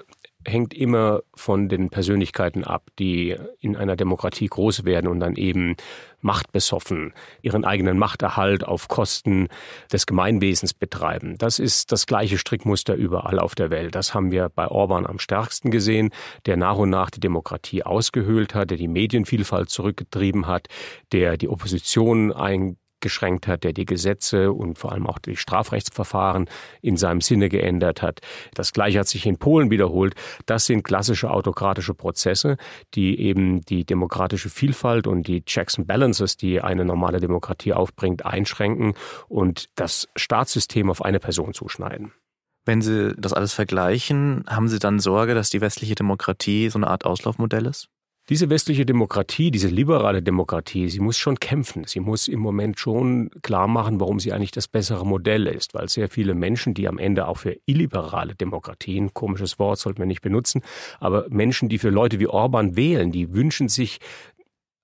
hängt 0.46 0.74
immer 0.74 1.22
von 1.34 1.70
den 1.70 1.90
Persönlichkeiten 1.90 2.64
ab, 2.64 2.84
die 3.00 3.36
in 3.60 3.76
einer 3.76 3.96
Demokratie 3.96 4.48
groß 4.48 4.86
werden 4.86 5.08
und 5.08 5.20
dann 5.20 5.36
eben 5.36 5.76
machtbesoffen 6.22 7.14
ihren 7.42 7.66
eigenen 7.66 7.98
Machterhalt 7.98 8.64
auf 8.64 8.88
Kosten 8.88 9.48
des 9.92 10.06
Gemeinwesens 10.06 10.74
betreiben. 10.74 11.38
Das 11.38 11.60
ist 11.60 11.92
das 11.92 12.08
gleiche 12.08 12.38
Strickmuster 12.38 12.96
überall 12.96 13.40
auf 13.40 13.56
der 13.56 13.70
Welt. 13.70 13.96
Das 13.96 14.14
haben 14.14 14.32
wir 14.32 14.50
bei 14.50 14.68
Orban 14.68 15.06
am 15.06 15.20
stärksten 15.20 15.72
gesehen, 15.72 16.10
der 16.46 16.58
nach 16.58 16.78
und 16.78 16.90
nach 16.90 17.12
die 17.12 17.20
Demokratie 17.20 17.84
ausgehöhlt 17.84 18.56
hat, 18.56 18.72
der 18.72 18.78
die 18.78 18.88
Medienvielfalt 18.88 19.70
zurückgetrieben 19.70 20.48
hat, 20.48 20.68
der 21.12 21.38
die 21.38 21.48
Opposition 21.48 22.32
ein 22.32 22.78
eingeschränkt 23.06 23.48
hat, 23.48 23.64
der 23.64 23.74
die 23.74 23.86
Gesetze 23.86 24.52
und 24.52 24.80
vor 24.80 24.92
allem 24.92 25.06
auch 25.08 25.20
die 25.20 25.36
Strafrechtsverfahren 25.36 26.50
in 26.82 26.98
seinem 26.98 27.22
Sinne 27.22 27.50
geändert 27.50 28.02
hat. 28.02 28.22
Das 28.56 28.74
gleiche 28.74 29.00
hat 29.00 29.08
sich 29.08 29.26
in 29.26 29.38
Polen 29.38 29.70
wiederholt. 29.70 30.16
Das 30.46 30.66
sind 30.66 30.84
klassische 30.84 31.30
autokratische 31.30 31.94
Prozesse, 31.94 32.58
die 32.96 33.20
eben 33.20 33.62
die 33.62 33.86
demokratische 33.86 34.50
Vielfalt 34.50 35.06
und 35.08 35.28
die 35.28 35.44
Checks 35.44 35.78
and 35.78 35.88
Balances, 35.88 36.38
die 36.38 36.62
eine 36.62 36.84
normale 36.84 37.20
Demokratie 37.20 37.74
aufbringt, 37.74 38.26
einschränken 38.26 38.96
und 39.28 39.70
das 39.76 40.08
Staatssystem 40.16 40.90
auf 40.90 41.04
eine 41.04 41.20
Person 41.20 41.54
zuschneiden. 41.54 42.12
Wenn 42.66 42.82
Sie 42.82 43.14
das 43.16 43.34
alles 43.34 43.54
vergleichen, 43.54 44.44
haben 44.48 44.68
Sie 44.68 44.80
dann 44.80 45.00
Sorge, 45.00 45.36
dass 45.36 45.52
die 45.52 45.62
westliche 45.62 45.94
Demokratie 45.94 46.70
so 46.70 46.80
eine 46.80 46.88
Art 46.88 47.06
Auslaufmodell 47.06 47.68
ist? 47.68 47.90
Diese 48.30 48.50
westliche 48.50 48.88
Demokratie, 48.88 49.52
diese 49.52 49.68
liberale 49.68 50.24
Demokratie, 50.24 50.90
sie 50.90 51.00
muss 51.00 51.16
schon 51.16 51.40
kämpfen. 51.40 51.84
Sie 51.86 52.00
muss 52.00 52.28
im 52.28 52.40
Moment 52.40 52.80
schon 52.80 53.30
klar 53.44 53.68
machen, 53.68 54.00
warum 54.00 54.20
sie 54.20 54.34
eigentlich 54.34 54.50
das 54.50 54.68
bessere 54.68 55.06
Modell 55.06 55.46
ist, 55.46 55.76
weil 55.76 55.88
sehr 55.90 56.10
viele 56.10 56.34
Menschen, 56.34 56.74
die 56.74 56.88
am 56.88 56.98
Ende 56.98 57.28
auch 57.28 57.38
für 57.38 57.56
illiberale 57.68 58.34
Demokratien, 58.34 59.14
komisches 59.14 59.60
Wort 59.60 59.78
sollten 59.78 60.00
wir 60.00 60.08
nicht 60.08 60.24
benutzen, 60.24 60.64
aber 61.00 61.28
Menschen, 61.30 61.70
die 61.70 61.78
für 61.78 61.92
Leute 61.92 62.20
wie 62.20 62.26
Orban 62.26 62.76
wählen, 62.76 63.12
die 63.12 63.32
wünschen 63.32 63.70
sich 63.70 64.00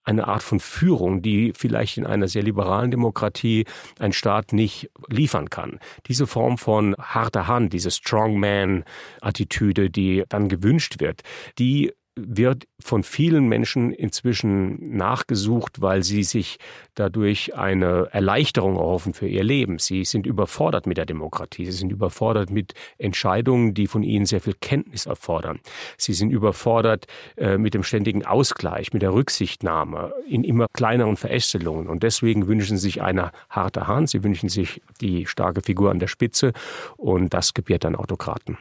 eine 0.04 0.28
Art 0.28 0.44
von 0.44 0.60
Führung, 0.60 1.24
die 1.24 1.54
vielleicht 1.56 1.98
in 1.98 2.06
einer 2.06 2.28
sehr 2.28 2.44
liberalen 2.44 2.92
Demokratie 2.92 3.66
ein 3.98 4.14
Staat 4.14 4.54
nicht 4.54 4.92
liefern 5.08 5.50
kann. 5.50 5.80
Diese 6.08 6.28
Form 6.28 6.60
von 6.60 6.96
harter 6.98 7.48
Hand, 7.48 7.74
diese 7.74 7.90
Strongman-Attitüde, 7.90 9.90
die 9.90 10.26
dann 10.30 10.48
gewünscht 10.48 11.00
wird, 11.00 11.24
die 11.58 11.92
wird 12.16 12.68
von 12.80 13.04
vielen 13.04 13.48
Menschen 13.48 13.94
inzwischen 13.94 14.98
nachgesucht, 14.98 15.82
weil 15.82 16.04
sie 16.04 16.24
sich 16.24 16.58
dadurch 16.94 17.56
eine 17.56 18.10
Erleichterung 18.12 18.76
erhoffen 18.76 19.14
für 19.14 19.28
ihr 19.28 19.44
Leben. 19.44 19.80
Sie 19.80 20.04
sind 20.04 20.26
überfordert 20.26 20.88
mit 20.88 20.98
der 20.98 21.06
Demokratie. 21.06 21.66
Sie 21.66 21.72
sind 21.72 21.92
überfordert 21.92 22.50
mit 22.50 22.74
Entscheidungen, 22.98 23.74
die 23.74 23.88
von 23.88 24.04
ihnen 24.04 24.26
sehr 24.26 24.42
viel 24.42 24.56
Kenntnis 24.60 25.06
erfordern. 25.06 25.60
Sie 25.98 26.14
sind 26.14 26.32
überfordert 26.32 27.06
äh, 27.38 27.58
mit 27.58 27.74
dem 27.74 27.84
ständigen 27.84 28.26
Ausgleich, 28.26 28.92
mit 28.92 29.04
der 29.04 29.14
Rücksichtnahme 29.14 30.14
in 30.28 30.44
immer 30.44 30.68
kleineren 30.74 31.16
Verästelungen. 31.16 31.88
Und 31.88 32.04
deswegen 32.04 32.48
wünschen 32.48 32.78
sie 32.78 32.82
sich 32.82 33.02
eine 33.02 33.32
harte 33.50 33.88
Hand. 33.88 34.10
Sie 34.10 34.24
wünschen 34.24 34.50
sich 34.50 34.82
die 35.00 35.26
starke 35.28 35.62
Figur 35.62 35.92
an 35.92 36.00
der 36.00 36.08
Spitze. 36.08 36.52
Und 36.98 37.34
das 37.34 37.54
gebiert 37.54 37.86
dann 37.86 37.96
Autokraten. 37.96 38.58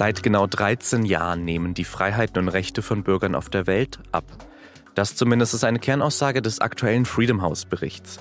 Seit 0.00 0.22
genau 0.22 0.46
13 0.46 1.04
Jahren 1.04 1.44
nehmen 1.44 1.74
die 1.74 1.84
Freiheiten 1.84 2.38
und 2.38 2.48
Rechte 2.48 2.80
von 2.80 3.02
Bürgern 3.02 3.34
auf 3.34 3.50
der 3.50 3.66
Welt 3.66 3.98
ab. 4.12 4.24
Das 4.94 5.14
zumindest 5.14 5.52
ist 5.52 5.62
eine 5.62 5.78
Kernaussage 5.78 6.40
des 6.40 6.58
aktuellen 6.58 7.04
Freedom 7.04 7.42
House 7.42 7.66
Berichts. 7.66 8.18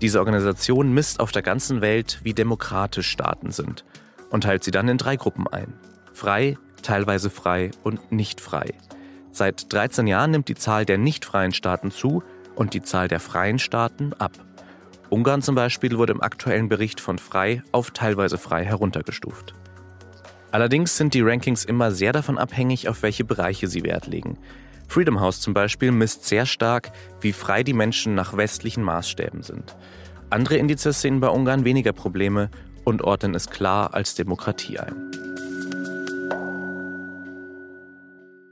Diese 0.00 0.20
Organisation 0.20 0.94
misst 0.94 1.20
auf 1.20 1.30
der 1.30 1.42
ganzen 1.42 1.82
Welt, 1.82 2.20
wie 2.22 2.32
demokratisch 2.32 3.10
Staaten 3.10 3.50
sind 3.50 3.84
und 4.30 4.44
teilt 4.44 4.64
sie 4.64 4.70
dann 4.70 4.88
in 4.88 4.96
drei 4.96 5.16
Gruppen 5.16 5.46
ein. 5.46 5.74
Frei, 6.14 6.56
teilweise 6.80 7.28
frei 7.28 7.72
und 7.82 8.10
nicht 8.10 8.40
frei. 8.40 8.72
Seit 9.30 9.70
13 9.70 10.06
Jahren 10.06 10.30
nimmt 10.30 10.48
die 10.48 10.54
Zahl 10.54 10.86
der 10.86 10.96
nicht 10.96 11.26
freien 11.26 11.52
Staaten 11.52 11.90
zu 11.90 12.22
und 12.54 12.72
die 12.72 12.82
Zahl 12.82 13.06
der 13.06 13.20
freien 13.20 13.58
Staaten 13.58 14.14
ab. 14.14 14.32
Ungarn 15.10 15.42
zum 15.42 15.56
Beispiel 15.56 15.98
wurde 15.98 16.14
im 16.14 16.22
aktuellen 16.22 16.70
Bericht 16.70 17.02
von 17.02 17.18
frei 17.18 17.62
auf 17.70 17.90
teilweise 17.90 18.38
frei 18.38 18.64
heruntergestuft. 18.64 19.52
Allerdings 20.50 20.96
sind 20.96 21.12
die 21.12 21.20
Rankings 21.20 21.64
immer 21.64 21.90
sehr 21.90 22.12
davon 22.12 22.38
abhängig, 22.38 22.88
auf 22.88 23.02
welche 23.02 23.24
Bereiche 23.24 23.68
sie 23.68 23.82
Wert 23.82 24.06
legen. 24.06 24.38
Freedom 24.88 25.20
House 25.20 25.40
zum 25.40 25.52
Beispiel 25.52 25.92
misst 25.92 26.24
sehr 26.24 26.46
stark, 26.46 26.90
wie 27.20 27.32
frei 27.32 27.62
die 27.62 27.74
Menschen 27.74 28.14
nach 28.14 28.36
westlichen 28.36 28.82
Maßstäben 28.82 29.42
sind. 29.42 29.76
Andere 30.30 30.56
Indizes 30.56 31.02
sehen 31.02 31.20
bei 31.20 31.28
Ungarn 31.28 31.64
weniger 31.64 31.92
Probleme 31.92 32.50
und 32.84 33.02
ordnen 33.02 33.34
es 33.34 33.50
klar 33.50 33.92
als 33.92 34.14
Demokratie 34.14 34.78
ein. 34.78 34.94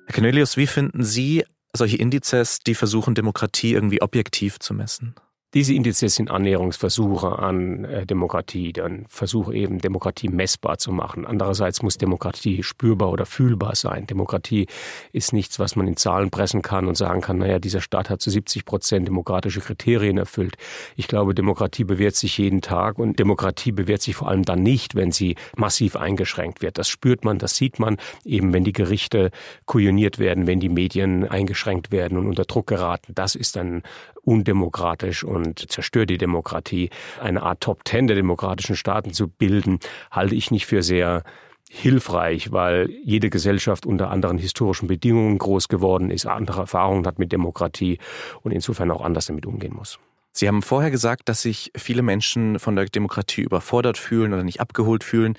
Herr 0.07 0.15
Cornelius, 0.15 0.59
wie 0.59 0.67
finden 0.67 1.03
Sie 1.03 1.45
solche 1.73 1.97
Indizes, 1.97 2.59
die 2.61 2.75
versuchen, 2.75 3.15
Demokratie 3.15 3.73
irgendwie 3.73 4.03
objektiv 4.03 4.59
zu 4.59 4.75
messen? 4.75 5.15
Diese 5.55 5.75
Indizes 5.75 6.17
sind 6.17 6.29
Annäherungsversuche 6.29 7.39
an 7.39 7.85
äh, 7.85 8.05
Demokratie, 8.05 8.73
dann 8.73 9.07
Versuche 9.09 9.55
eben 9.55 9.79
Demokratie 9.79 10.29
messbar 10.29 10.79
zu 10.79 10.91
machen. 10.91 11.25
Andererseits 11.25 11.83
muss 11.83 11.97
Demokratie 11.99 12.65
spürbar 12.65 13.11
oder 13.11 13.27
fühlbar 13.27 13.77
sein. 13.77 14.07
Demokratie 14.07 14.67
ist 15.13 15.33
nichts, 15.33 15.61
was 15.61 15.77
man 15.77 15.87
in 15.87 15.97
Zahlen 15.97 16.31
pressen 16.31 16.63
kann 16.63 16.89
und 16.89 16.97
sagen 16.97 17.21
kann, 17.21 17.39
naja, 17.39 17.61
dieser 17.61 17.81
Staat 17.81 18.11
hat 18.11 18.21
zu 18.21 18.29
70 18.29 18.65
Prozent 18.65 19.07
demokratische 19.07 19.61
Kriterien 19.61 20.19
erfüllt. 20.19 20.57
Ich 20.97 21.07
glaube, 21.07 21.33
Demokratie 21.33 21.85
bewährt 21.85 22.17
sich 22.17 22.37
jeden 22.39 22.61
Tag 22.61 22.99
und 22.99 23.19
Demokratie 23.19 23.73
bewährt 23.73 24.03
sich 24.03 24.17
vor 24.17 24.29
allem 24.29 24.43
dann 24.43 24.63
nicht, 24.65 24.97
wenn 24.97 25.13
sie 25.13 25.37
massiv 25.57 25.95
eingeschränkt 25.95 26.61
wird. 26.61 26.77
Das 26.77 26.89
spürt 26.89 27.25
man, 27.25 27.39
das 27.39 27.55
sieht 27.55 27.79
man 27.79 27.99
eben, 28.25 28.53
wenn 28.53 28.65
die 28.65 28.73
Gerichte 28.73 29.31
kujoniert 29.65 30.19
werden, 30.19 30.49
wenn 30.49 30.59
die 30.59 30.69
Medien 30.69 31.27
eingeschränkt 31.27 31.93
werden 31.93 32.19
und 32.19 32.27
unter 32.27 32.45
Druck 32.45 32.67
geraten. 32.67 33.13
Das 33.15 33.37
ist 33.37 33.55
dann 33.55 33.85
undemokratisch 34.27 35.23
und 35.23 35.36
zerstört 35.57 36.11
die 36.11 36.18
Demokratie. 36.18 36.90
Eine 37.20 37.42
Art 37.42 37.61
Top 37.61 37.85
Ten 37.85 38.07
der 38.07 38.16
demokratischen 38.16 38.77
Staaten 38.77 39.12
zu 39.12 39.29
bilden, 39.29 39.79
halte 40.11 40.35
ich 40.35 40.51
nicht 40.51 40.66
für 40.66 40.83
sehr 40.83 41.22
hilfreich, 41.68 42.53
weil 42.53 42.90
jede 43.05 43.31
Gesellschaft 43.31 43.87
unter 43.87 44.11
anderen 44.11 44.38
historischen 44.38 44.87
Bedingungen 44.87 45.38
groß 45.38 45.68
geworden 45.68 46.11
ist, 46.11 46.27
andere 46.27 46.61
Erfahrungen 46.61 47.07
hat 47.07 47.18
mit 47.18 47.33
Demokratie 47.33 47.99
und 48.42 48.53
insofern 48.53 48.90
auch 48.90 49.03
anders 49.03 49.27
damit 49.27 49.46
umgehen 49.46 49.75
muss. 49.75 49.99
Sie 50.33 50.49
haben 50.49 50.62
vorher 50.62 50.90
gesagt, 50.90 51.29
dass 51.29 51.42
sich 51.42 51.72
viele 51.77 52.03
Menschen 52.03 52.59
von 52.59 52.77
der 52.77 52.85
Demokratie 52.87 53.42
überfordert 53.42 53.96
fühlen 53.99 54.35
oder 54.35 54.44
nicht 54.44 54.61
abgeholt 54.61 55.03
fühlen. 55.03 55.38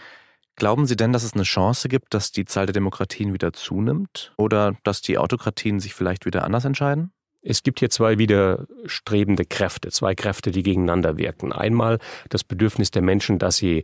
Glauben 0.56 0.88
Sie 0.88 0.96
denn, 0.96 1.14
dass 1.14 1.24
es 1.24 1.34
eine 1.34 1.44
Chance 1.44 1.88
gibt, 1.88 2.16
dass 2.16 2.32
die 2.32 2.46
Zahl 2.46 2.66
der 2.66 2.74
Demokratien 2.74 3.32
wieder 3.32 3.54
zunimmt 3.54 4.34
oder 4.38 4.76
dass 4.84 5.04
die 5.04 5.20
Autokratien 5.20 5.80
sich 5.80 5.94
vielleicht 5.94 6.26
wieder 6.26 6.44
anders 6.44 6.66
entscheiden? 6.66 7.12
Es 7.50 7.64
gibt 7.64 7.80
hier 7.80 7.90
zwei 7.90 8.18
widerstrebende 8.18 9.46
Kräfte, 9.46 9.90
zwei 9.90 10.16
Kräfte, 10.16 10.52
die 10.52 10.64
gegeneinander 10.64 11.18
wirken. 11.18 11.54
Einmal 11.54 12.00
das 12.28 12.44
Bedürfnis 12.44 12.92
der 12.92 13.02
Menschen, 13.02 13.40
dass 13.40 13.56
sie 13.56 13.84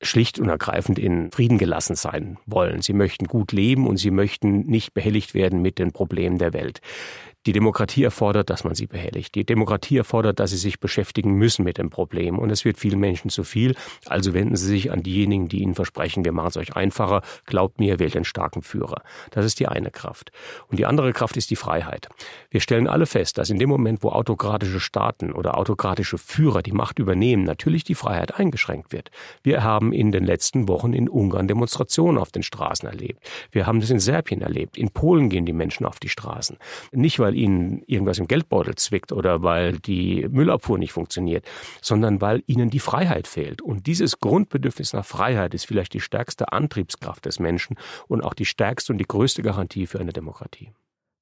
schlicht 0.00 0.38
und 0.38 0.48
ergreifend 0.48 0.98
in 0.98 1.32
Frieden 1.32 1.58
gelassen 1.58 1.96
sein 1.96 2.38
wollen. 2.46 2.82
Sie 2.82 2.92
möchten 2.92 3.26
gut 3.26 3.50
leben 3.50 3.88
und 3.88 3.96
sie 3.96 4.12
möchten 4.12 4.66
nicht 4.66 4.94
behelligt 4.94 5.34
werden 5.34 5.62
mit 5.62 5.80
den 5.80 5.90
Problemen 5.90 6.38
der 6.38 6.52
Welt. 6.52 6.80
Die 7.46 7.52
Demokratie 7.52 8.02
erfordert, 8.02 8.50
dass 8.50 8.64
man 8.64 8.74
sie 8.74 8.88
behelligt. 8.88 9.36
Die 9.36 9.44
Demokratie 9.44 9.98
erfordert, 9.98 10.40
dass 10.40 10.50
sie 10.50 10.56
sich 10.56 10.80
beschäftigen 10.80 11.34
müssen 11.34 11.64
mit 11.64 11.78
dem 11.78 11.90
Problem. 11.90 12.40
Und 12.40 12.50
es 12.50 12.64
wird 12.64 12.76
vielen 12.76 12.98
Menschen 12.98 13.30
zu 13.30 13.44
viel. 13.44 13.76
Also 14.06 14.34
wenden 14.34 14.56
sie 14.56 14.66
sich 14.66 14.90
an 14.90 15.04
diejenigen, 15.04 15.46
die 15.46 15.62
ihnen 15.62 15.76
versprechen, 15.76 16.24
wir 16.24 16.32
machen 16.32 16.48
es 16.48 16.56
euch 16.56 16.74
einfacher. 16.74 17.22
Glaubt 17.44 17.78
mir, 17.78 18.00
wählt 18.00 18.14
den 18.14 18.24
starken 18.24 18.62
Führer. 18.62 19.02
Das 19.30 19.44
ist 19.44 19.60
die 19.60 19.68
eine 19.68 19.92
Kraft. 19.92 20.32
Und 20.68 20.80
die 20.80 20.86
andere 20.86 21.12
Kraft 21.12 21.36
ist 21.36 21.50
die 21.50 21.56
Freiheit. 21.56 22.08
Wir 22.50 22.60
stellen 22.60 22.88
alle 22.88 23.06
fest, 23.06 23.38
dass 23.38 23.48
in 23.48 23.60
dem 23.60 23.68
Moment, 23.68 24.02
wo 24.02 24.08
autokratische 24.08 24.80
Staaten 24.80 25.32
oder 25.32 25.56
autokratische 25.56 26.18
Führer 26.18 26.62
die 26.62 26.72
Macht 26.72 26.98
übernehmen, 26.98 27.44
natürlich 27.44 27.84
die 27.84 27.94
Freiheit 27.94 28.40
eingeschränkt 28.40 28.92
wird. 28.92 29.12
Wir 29.44 29.62
haben 29.62 29.92
in 29.92 30.10
den 30.10 30.24
letzten 30.24 30.66
Wochen 30.66 30.92
in 30.92 31.08
Ungarn 31.08 31.46
Demonstrationen 31.46 32.18
auf 32.18 32.32
den 32.32 32.42
Straßen 32.42 32.88
erlebt. 32.88 33.22
Wir 33.52 33.68
haben 33.68 33.80
das 33.80 33.90
in 33.90 34.00
Serbien 34.00 34.42
erlebt. 34.42 34.76
In 34.76 34.90
Polen 34.90 35.28
gehen 35.30 35.46
die 35.46 35.52
Menschen 35.52 35.86
auf 35.86 36.00
die 36.00 36.08
Straßen. 36.08 36.56
Nicht, 36.90 37.20
weil 37.20 37.35
ihnen 37.36 37.82
irgendwas 37.86 38.18
im 38.18 38.26
Geldbeutel 38.26 38.74
zwickt 38.74 39.12
oder 39.12 39.42
weil 39.42 39.78
die 39.78 40.26
Müllabfuhr 40.28 40.78
nicht 40.78 40.92
funktioniert, 40.92 41.44
sondern 41.80 42.20
weil 42.20 42.42
ihnen 42.46 42.70
die 42.70 42.80
Freiheit 42.80 43.28
fehlt. 43.28 43.62
Und 43.62 43.86
dieses 43.86 44.18
Grundbedürfnis 44.18 44.92
nach 44.92 45.04
Freiheit 45.04 45.54
ist 45.54 45.66
vielleicht 45.66 45.94
die 45.94 46.00
stärkste 46.00 46.52
Antriebskraft 46.52 47.24
des 47.24 47.38
Menschen 47.38 47.76
und 48.08 48.22
auch 48.22 48.34
die 48.34 48.46
stärkste 48.46 48.92
und 48.92 48.98
die 48.98 49.06
größte 49.06 49.42
Garantie 49.42 49.86
für 49.86 50.00
eine 50.00 50.12
Demokratie. 50.12 50.72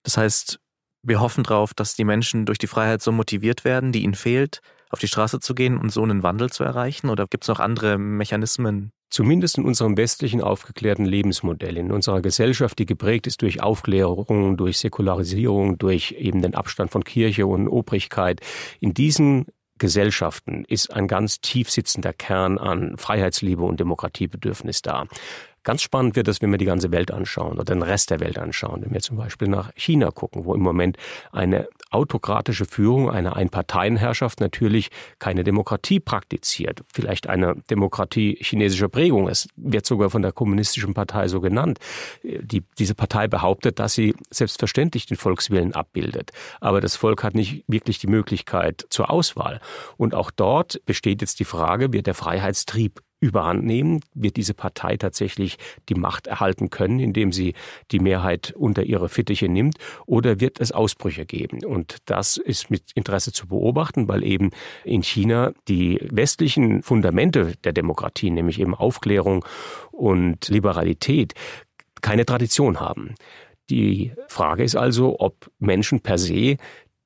Das 0.04 0.16
heißt, 0.16 0.60
wir 1.02 1.20
hoffen 1.20 1.44
darauf, 1.44 1.74
dass 1.74 1.96
die 1.96 2.04
Menschen 2.04 2.46
durch 2.46 2.58
die 2.58 2.66
Freiheit 2.66 3.02
so 3.02 3.12
motiviert 3.12 3.64
werden, 3.64 3.92
die 3.92 4.04
ihnen 4.04 4.14
fehlt, 4.14 4.60
auf 4.90 5.00
die 5.00 5.08
Straße 5.08 5.40
zu 5.40 5.54
gehen 5.54 5.76
und 5.76 5.90
so 5.90 6.02
einen 6.02 6.22
Wandel 6.22 6.50
zu 6.50 6.64
erreichen? 6.64 7.10
Oder 7.10 7.26
gibt 7.26 7.44
es 7.44 7.48
noch 7.48 7.60
andere 7.60 7.98
Mechanismen, 7.98 8.92
Zumindest 9.10 9.58
in 9.58 9.64
unserem 9.64 9.96
westlichen 9.96 10.40
aufgeklärten 10.40 11.04
Lebensmodell, 11.04 11.76
in 11.76 11.92
unserer 11.92 12.20
Gesellschaft, 12.20 12.78
die 12.78 12.86
geprägt 12.86 13.26
ist 13.26 13.42
durch 13.42 13.62
Aufklärung, 13.62 14.56
durch 14.56 14.78
Säkularisierung, 14.78 15.78
durch 15.78 16.12
eben 16.18 16.42
den 16.42 16.54
Abstand 16.54 16.90
von 16.90 17.04
Kirche 17.04 17.46
und 17.46 17.68
Obrigkeit. 17.68 18.40
In 18.80 18.92
diesen 18.92 19.46
Gesellschaften 19.78 20.64
ist 20.66 20.92
ein 20.92 21.08
ganz 21.08 21.40
tief 21.40 21.70
sitzender 21.70 22.12
Kern 22.12 22.58
an 22.58 22.96
Freiheitsliebe 22.96 23.62
und 23.62 23.80
Demokratiebedürfnis 23.80 24.82
da. 24.82 25.06
Ganz 25.64 25.82
spannend 25.82 26.14
wird 26.14 26.28
es, 26.28 26.42
wenn 26.42 26.50
wir 26.50 26.58
die 26.58 26.66
ganze 26.66 26.92
Welt 26.92 27.10
anschauen 27.10 27.54
oder 27.54 27.64
den 27.64 27.82
Rest 27.82 28.10
der 28.10 28.20
Welt 28.20 28.38
anschauen. 28.38 28.82
Wenn 28.82 28.92
wir 28.92 29.00
zum 29.00 29.16
Beispiel 29.16 29.48
nach 29.48 29.72
China 29.74 30.10
gucken, 30.10 30.44
wo 30.44 30.54
im 30.54 30.60
Moment 30.60 30.98
eine 31.32 31.68
autokratische 31.94 32.64
Führung, 32.64 33.10
eine 33.10 33.36
Einparteienherrschaft 33.36 34.40
natürlich 34.40 34.90
keine 35.18 35.44
Demokratie 35.44 36.00
praktiziert. 36.00 36.82
Vielleicht 36.92 37.28
eine 37.28 37.56
Demokratie 37.70 38.36
chinesischer 38.40 38.88
Prägung. 38.88 39.28
Es 39.28 39.48
wird 39.56 39.86
sogar 39.86 40.10
von 40.10 40.22
der 40.22 40.32
kommunistischen 40.32 40.94
Partei 40.94 41.28
so 41.28 41.40
genannt. 41.40 41.78
Die, 42.22 42.62
diese 42.78 42.94
Partei 42.94 43.28
behauptet, 43.28 43.78
dass 43.78 43.94
sie 43.94 44.14
selbstverständlich 44.30 45.06
den 45.06 45.16
Volkswillen 45.16 45.74
abbildet. 45.74 46.32
Aber 46.60 46.80
das 46.80 46.96
Volk 46.96 47.22
hat 47.22 47.34
nicht 47.34 47.64
wirklich 47.68 47.98
die 47.98 48.08
Möglichkeit 48.08 48.86
zur 48.90 49.10
Auswahl. 49.10 49.60
Und 49.96 50.14
auch 50.14 50.30
dort 50.30 50.80
besteht 50.86 51.20
jetzt 51.20 51.38
die 51.40 51.44
Frage, 51.44 51.92
wird 51.92 52.06
der 52.06 52.14
Freiheitstrieb 52.14 53.00
überhand 53.24 53.64
nehmen? 53.64 54.00
Wird 54.12 54.36
diese 54.36 54.52
Partei 54.52 54.98
tatsächlich 54.98 55.56
die 55.88 55.94
Macht 55.94 56.26
erhalten 56.26 56.68
können, 56.68 57.00
indem 57.00 57.32
sie 57.32 57.54
die 57.90 57.98
Mehrheit 57.98 58.52
unter 58.56 58.82
ihre 58.82 59.08
Fittiche 59.08 59.48
nimmt? 59.48 59.78
Oder 60.04 60.40
wird 60.40 60.60
es 60.60 60.72
Ausbrüche 60.72 61.24
geben? 61.24 61.64
Und 61.64 61.96
das 62.04 62.36
ist 62.36 62.70
mit 62.70 62.92
Interesse 62.94 63.32
zu 63.32 63.46
beobachten, 63.48 64.08
weil 64.08 64.22
eben 64.22 64.50
in 64.84 65.02
China 65.02 65.52
die 65.68 65.98
westlichen 66.02 66.82
Fundamente 66.82 67.54
der 67.64 67.72
Demokratie, 67.72 68.30
nämlich 68.30 68.60
eben 68.60 68.74
Aufklärung 68.74 69.44
und 69.90 70.48
Liberalität, 70.48 71.32
keine 72.02 72.26
Tradition 72.26 72.78
haben. 72.78 73.14
Die 73.70 74.12
Frage 74.28 74.62
ist 74.62 74.76
also, 74.76 75.16
ob 75.20 75.50
Menschen 75.58 76.00
per 76.00 76.18
se 76.18 76.58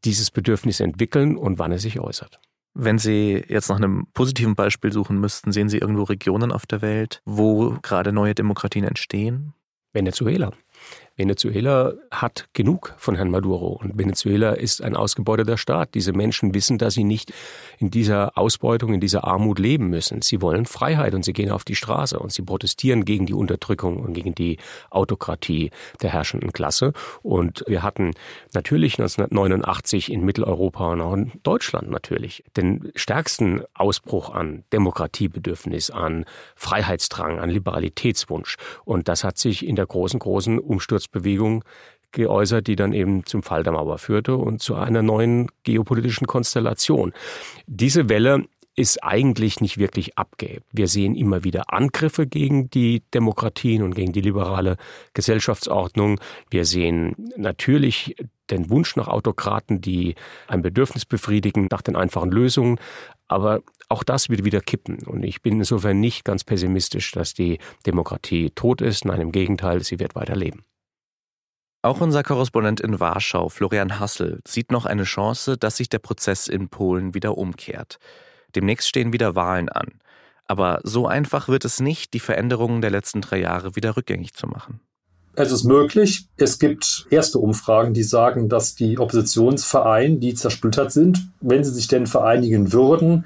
dieses 0.04 0.32
Bedürfnis 0.32 0.80
entwickeln 0.80 1.36
und 1.36 1.60
wann 1.60 1.70
es 1.70 1.82
sich 1.82 2.00
äußert. 2.00 2.40
Wenn 2.80 2.98
Sie 2.98 3.44
jetzt 3.48 3.68
nach 3.70 3.76
einem 3.76 4.06
positiven 4.14 4.54
Beispiel 4.54 4.92
suchen 4.92 5.18
müssten, 5.18 5.50
sehen 5.50 5.68
Sie 5.68 5.78
irgendwo 5.78 6.04
Regionen 6.04 6.52
auf 6.52 6.64
der 6.64 6.80
Welt, 6.80 7.22
wo 7.24 7.76
gerade 7.82 8.12
neue 8.12 8.36
Demokratien 8.36 8.84
entstehen? 8.84 9.52
Venezuela. 9.92 10.52
Venezuela 11.18 11.94
hat 12.12 12.48
genug 12.52 12.94
von 12.96 13.16
Herrn 13.16 13.30
Maduro 13.30 13.72
und 13.72 13.98
Venezuela 13.98 14.52
ist 14.52 14.80
ein 14.80 14.94
ausgebeuteter 14.94 15.58
Staat. 15.58 15.94
Diese 15.94 16.12
Menschen 16.12 16.54
wissen, 16.54 16.78
dass 16.78 16.94
sie 16.94 17.02
nicht 17.02 17.32
in 17.78 17.90
dieser 17.90 18.38
Ausbeutung, 18.38 18.94
in 18.94 19.00
dieser 19.00 19.24
Armut 19.24 19.58
leben 19.58 19.88
müssen. 19.88 20.22
Sie 20.22 20.40
wollen 20.40 20.64
Freiheit 20.64 21.14
und 21.14 21.24
sie 21.24 21.32
gehen 21.32 21.50
auf 21.50 21.64
die 21.64 21.74
Straße 21.74 22.20
und 22.20 22.32
sie 22.32 22.42
protestieren 22.42 23.04
gegen 23.04 23.26
die 23.26 23.34
Unterdrückung 23.34 23.96
und 23.96 24.14
gegen 24.14 24.32
die 24.36 24.58
Autokratie 24.90 25.72
der 26.02 26.12
herrschenden 26.12 26.52
Klasse. 26.52 26.92
Und 27.22 27.64
wir 27.66 27.82
hatten 27.82 28.14
natürlich 28.54 29.00
1989 29.00 30.12
in 30.12 30.24
Mitteleuropa 30.24 30.92
und 30.92 31.00
auch 31.00 31.14
in 31.14 31.32
Deutschland 31.42 31.90
natürlich 31.90 32.44
den 32.56 32.92
stärksten 32.94 33.62
Ausbruch 33.74 34.30
an 34.30 34.62
Demokratiebedürfnis, 34.72 35.90
an 35.90 36.26
Freiheitsdrang, 36.54 37.40
an 37.40 37.50
Liberalitätswunsch. 37.50 38.54
Und 38.84 39.08
das 39.08 39.24
hat 39.24 39.36
sich 39.36 39.66
in 39.66 39.74
der 39.74 39.86
großen, 39.86 40.20
großen 40.20 40.60
Umsturzbewegung 41.08 41.64
geäußert, 42.12 42.66
die 42.66 42.76
dann 42.76 42.92
eben 42.92 43.26
zum 43.26 43.42
Fall 43.42 43.62
der 43.62 43.72
Mauer 43.72 43.98
führte 43.98 44.36
und 44.36 44.62
zu 44.62 44.74
einer 44.74 45.02
neuen 45.02 45.48
geopolitischen 45.64 46.26
Konstellation. 46.26 47.12
Diese 47.66 48.08
Welle 48.08 48.44
ist 48.76 49.02
eigentlich 49.02 49.60
nicht 49.60 49.76
wirklich 49.78 50.16
abgehebt. 50.16 50.64
Wir 50.72 50.86
sehen 50.86 51.16
immer 51.16 51.42
wieder 51.42 51.72
Angriffe 51.72 52.26
gegen 52.26 52.70
die 52.70 53.02
Demokratien 53.12 53.82
und 53.82 53.94
gegen 53.94 54.12
die 54.12 54.20
liberale 54.20 54.76
Gesellschaftsordnung. 55.14 56.20
Wir 56.48 56.64
sehen 56.64 57.14
natürlich 57.36 58.14
den 58.50 58.70
Wunsch 58.70 58.96
nach 58.96 59.08
Autokraten, 59.08 59.80
die 59.80 60.14
ein 60.46 60.62
Bedürfnis 60.62 61.04
befriedigen 61.04 61.66
nach 61.70 61.82
den 61.82 61.96
einfachen 61.96 62.30
Lösungen. 62.30 62.78
Aber 63.26 63.60
auch 63.88 64.04
das 64.04 64.30
wird 64.30 64.44
wieder 64.44 64.60
kippen. 64.60 65.04
Und 65.04 65.24
ich 65.24 65.42
bin 65.42 65.58
insofern 65.58 65.98
nicht 65.98 66.24
ganz 66.24 66.44
pessimistisch, 66.44 67.10
dass 67.10 67.34
die 67.34 67.58
Demokratie 67.84 68.50
tot 68.50 68.80
ist. 68.80 69.04
Nein, 69.04 69.20
im 69.20 69.32
Gegenteil, 69.32 69.82
sie 69.82 69.98
wird 69.98 70.14
weiterleben. 70.14 70.62
Auch 71.88 72.02
unser 72.02 72.22
Korrespondent 72.22 72.80
in 72.80 73.00
Warschau, 73.00 73.48
Florian 73.48 73.98
Hassel, 73.98 74.40
sieht 74.46 74.70
noch 74.70 74.84
eine 74.84 75.04
Chance, 75.04 75.56
dass 75.56 75.78
sich 75.78 75.88
der 75.88 76.00
Prozess 76.00 76.46
in 76.46 76.68
Polen 76.68 77.14
wieder 77.14 77.38
umkehrt. 77.38 77.98
Demnächst 78.54 78.86
stehen 78.86 79.14
wieder 79.14 79.34
Wahlen 79.34 79.70
an. 79.70 79.92
Aber 80.46 80.80
so 80.82 81.06
einfach 81.06 81.48
wird 81.48 81.64
es 81.64 81.80
nicht, 81.80 82.12
die 82.12 82.20
Veränderungen 82.20 82.82
der 82.82 82.90
letzten 82.90 83.22
drei 83.22 83.40
Jahre 83.40 83.74
wieder 83.74 83.96
rückgängig 83.96 84.34
zu 84.34 84.46
machen. 84.46 84.80
Es 85.34 85.50
ist 85.50 85.64
möglich. 85.64 86.28
Es 86.36 86.58
gibt 86.58 87.06
erste 87.08 87.38
Umfragen, 87.38 87.94
die 87.94 88.02
sagen, 88.02 88.50
dass 88.50 88.74
die 88.74 88.98
Oppositionsvereine, 88.98 90.18
die 90.18 90.34
zersplittert 90.34 90.92
sind, 90.92 91.30
wenn 91.40 91.64
sie 91.64 91.72
sich 91.72 91.88
denn 91.88 92.06
vereinigen 92.06 92.74
würden, 92.74 93.24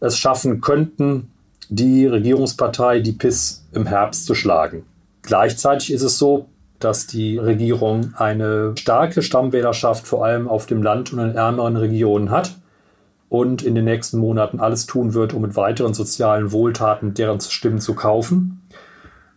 es 0.00 0.18
schaffen 0.18 0.60
könnten, 0.60 1.30
die 1.70 2.04
Regierungspartei, 2.04 3.00
die 3.00 3.12
PIS, 3.12 3.64
im 3.72 3.86
Herbst 3.86 4.26
zu 4.26 4.34
schlagen. 4.34 4.84
Gleichzeitig 5.22 5.90
ist 5.90 6.02
es 6.02 6.18
so, 6.18 6.50
dass 6.84 7.06
die 7.06 7.38
Regierung 7.38 8.12
eine 8.16 8.74
starke 8.76 9.22
Stammwählerschaft 9.22 10.06
vor 10.06 10.24
allem 10.24 10.48
auf 10.48 10.66
dem 10.66 10.82
Land 10.82 11.12
und 11.12 11.18
in 11.18 11.34
ärmeren 11.34 11.76
Regionen 11.76 12.30
hat 12.30 12.56
und 13.30 13.62
in 13.62 13.74
den 13.74 13.86
nächsten 13.86 14.18
Monaten 14.18 14.60
alles 14.60 14.86
tun 14.86 15.14
wird, 15.14 15.32
um 15.32 15.42
mit 15.42 15.56
weiteren 15.56 15.94
sozialen 15.94 16.52
Wohltaten 16.52 17.14
deren 17.14 17.40
Stimmen 17.40 17.80
zu 17.80 17.94
kaufen. 17.94 18.62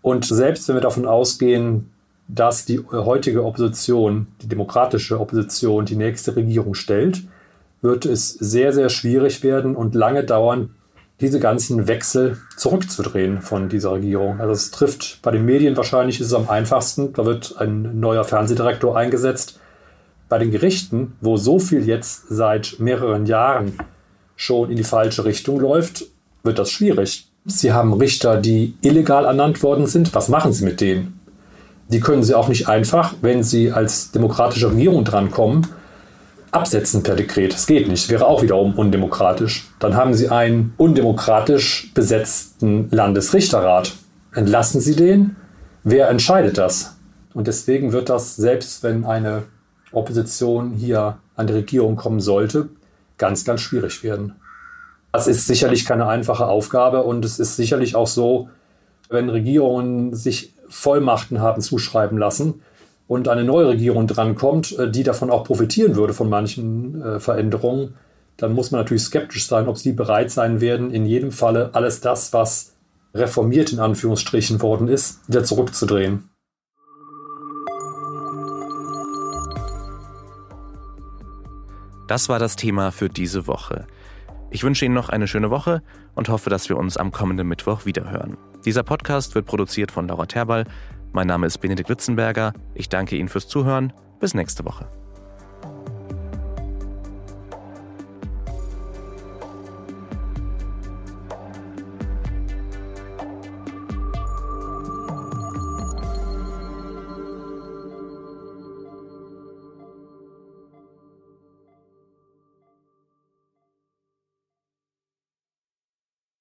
Und 0.02 0.26
selbst 0.26 0.68
wenn 0.68 0.76
wir 0.76 0.82
davon 0.82 1.06
ausgehen, 1.06 1.90
dass 2.28 2.66
die 2.66 2.80
heutige 2.92 3.46
Opposition, 3.46 4.28
die 4.42 4.48
demokratische 4.50 5.20
Opposition, 5.20 5.86
die 5.86 5.96
nächste 5.96 6.36
Regierung 6.36 6.74
stellt, 6.74 7.24
wird 7.82 8.06
es 8.06 8.30
sehr, 8.30 8.74
sehr 8.74 8.90
schwierig 8.90 9.44
werden 9.44 9.76
und 9.76 9.96
lange 9.96 10.24
dauern, 10.24 10.72
diese 11.20 11.40
ganzen 11.40 11.88
Wechsel 11.88 12.38
zurückzudrehen 12.58 13.42
von 13.42 13.70
dieser 13.70 13.94
Regierung. 13.94 14.40
Also 14.40 14.54
es 14.54 14.72
trifft 14.72 15.20
bei 15.22 15.32
den 15.32 15.46
Medien 15.46 15.76
wahrscheinlich 15.76 16.20
ist 16.20 16.28
es 16.28 16.34
am 16.34 16.50
einfachsten. 16.50 17.14
Da 17.14 17.26
wird 17.26 17.56
ein 17.58 18.00
neuer 18.00 18.24
Fernsehdirektor 18.24 18.96
eingesetzt. 18.96 19.60
Bei 20.30 20.38
den 20.38 20.52
Gerichten, 20.52 21.14
wo 21.22 21.38
so 21.38 21.58
viel 21.58 21.88
jetzt 21.88 22.28
seit 22.30 22.76
mehreren 22.80 23.26
Jahren 23.26 23.74
schon 24.36 24.70
in 24.70 24.78
die 24.78 24.84
falsche 24.84 25.26
Richtung 25.26 25.60
läuft, 25.60 26.06
wird 26.44 26.60
das 26.60 26.70
schwierig. 26.70 27.28
Sie 27.46 27.72
haben 27.72 27.94
Richter, 27.94 28.38
die 28.38 28.76
illegal 28.82 29.26
ernannt 29.26 29.64
worden 29.64 29.88
sind. 29.88 30.14
Was 30.14 30.30
machen 30.30 30.54
Sie 30.54 30.66
mit 30.66 30.82
denen? 30.82 31.20
Die 31.88 32.02
können 32.02 32.24
Sie 32.24 32.36
auch 32.36 32.50
nicht 32.50 32.68
einfach, 32.68 33.16
wenn 33.22 33.42
Sie 33.42 33.72
als 33.72 34.12
demokratische 34.12 34.70
Regierung 34.70 35.06
drankommen, 35.06 35.68
absetzen 36.52 37.04
per 37.04 37.16
Dekret. 37.16 37.54
Das 37.54 37.68
geht 37.68 37.88
nicht. 37.88 38.10
Wäre 38.10 38.26
auch 38.26 38.42
wiederum 38.42 38.76
undemokratisch. 38.76 39.68
Dann 39.80 39.96
haben 39.96 40.14
Sie 40.14 40.30
einen 40.30 40.74
undemokratisch 40.78 41.92
besetzten 41.94 42.90
Landesrichterrat. 42.92 43.94
Entlassen 44.34 44.82
Sie 44.82 44.96
den? 44.96 45.36
Wer 45.84 46.10
entscheidet 46.10 46.58
das? 46.58 46.98
Und 47.34 47.48
deswegen 47.48 47.92
wird 47.92 48.10
das, 48.10 48.36
selbst 48.36 48.84
wenn 48.84 49.06
eine 49.06 49.44
Opposition 49.92 50.74
hier 50.74 51.18
an 51.36 51.48
die 51.48 51.54
Regierung 51.54 51.96
kommen 51.96 52.20
sollte, 52.20 52.70
ganz, 53.18 53.46
ganz 53.46 53.62
schwierig 53.62 54.04
werden. 54.04 54.36
Das 55.12 55.28
ist 55.28 55.48
sicherlich 55.48 55.86
keine 55.86 56.08
einfache 56.08 56.46
Aufgabe 56.46 57.04
und 57.04 57.26
es 57.26 57.40
ist 57.40 57.56
sicherlich 57.56 57.96
auch 57.96 58.08
so, 58.08 58.50
wenn 59.10 59.30
Regierungen 59.30 60.14
sich 60.14 60.54
Vollmachten 60.70 61.40
haben 61.40 61.62
zuschreiben 61.62 62.18
lassen, 62.18 62.62
und 63.08 63.28
eine 63.28 63.44
neue 63.44 63.70
Regierung 63.70 64.08
drankommt, 64.08 64.78
äh, 64.78 64.92
die 64.92 65.04
davon 65.04 65.30
auch 65.30 65.44
profitieren 65.44 65.96
würde 65.96 66.14
von 66.14 66.30
manchen 66.30 67.02
äh, 67.02 67.20
Veränderungen, 67.20 67.96
dann 68.38 68.54
muss 68.54 68.72
man 68.72 68.82
natürlich 68.82 69.04
skeptisch 69.04 69.48
sein, 69.48 69.68
ob 69.68 69.78
sie 69.78 69.94
bereit 69.94 70.30
sein 70.30 70.62
werden, 70.62 70.92
in 70.92 71.06
jedem 71.06 71.32
Falle 71.32 71.72
alles 71.74 72.02
das, 72.02 72.34
was 72.34 72.76
reformiert 73.14 73.74
in 73.74 73.80
Anführungsstrichen 73.80 74.62
worden 74.62 74.88
ist, 74.88 75.28
wieder 75.28 75.44
zurückzudrehen. 75.44 76.30
Das 82.08 82.30
war 82.30 82.40
das 82.40 82.56
Thema 82.56 82.92
für 82.92 83.10
diese 83.10 83.48
Woche. 83.48 83.86
Ich 84.50 84.64
wünsche 84.64 84.86
Ihnen 84.86 84.96
noch 84.96 85.10
eine 85.10 85.28
schöne 85.28 85.50
Woche 85.50 85.82
und 86.16 86.30
hoffe, 86.30 86.50
dass 86.50 86.70
wir 86.70 86.78
uns 86.78 86.96
am 86.96 87.12
kommenden 87.12 87.48
Mittwoch 87.50 87.86
wiederhören. 87.86 88.38
Dieser 88.64 88.84
Podcast 88.84 89.36
wird 89.36 89.46
produziert 89.46 89.92
von 89.92 90.08
Laura 90.08 90.26
Terball. 90.26 90.66
Mein 91.14 91.28
Name 91.28 91.48
ist 91.48 91.58
Benedikt 91.60 91.90
Witzenberger. 91.90 92.54
Ich 92.76 92.90
danke 92.90 93.16
Ihnen 93.16 93.30
fürs 93.30 93.48
Zuhören. 93.48 93.94
Bis 94.20 94.34
nächste 94.34 94.66
Woche. 94.66 94.90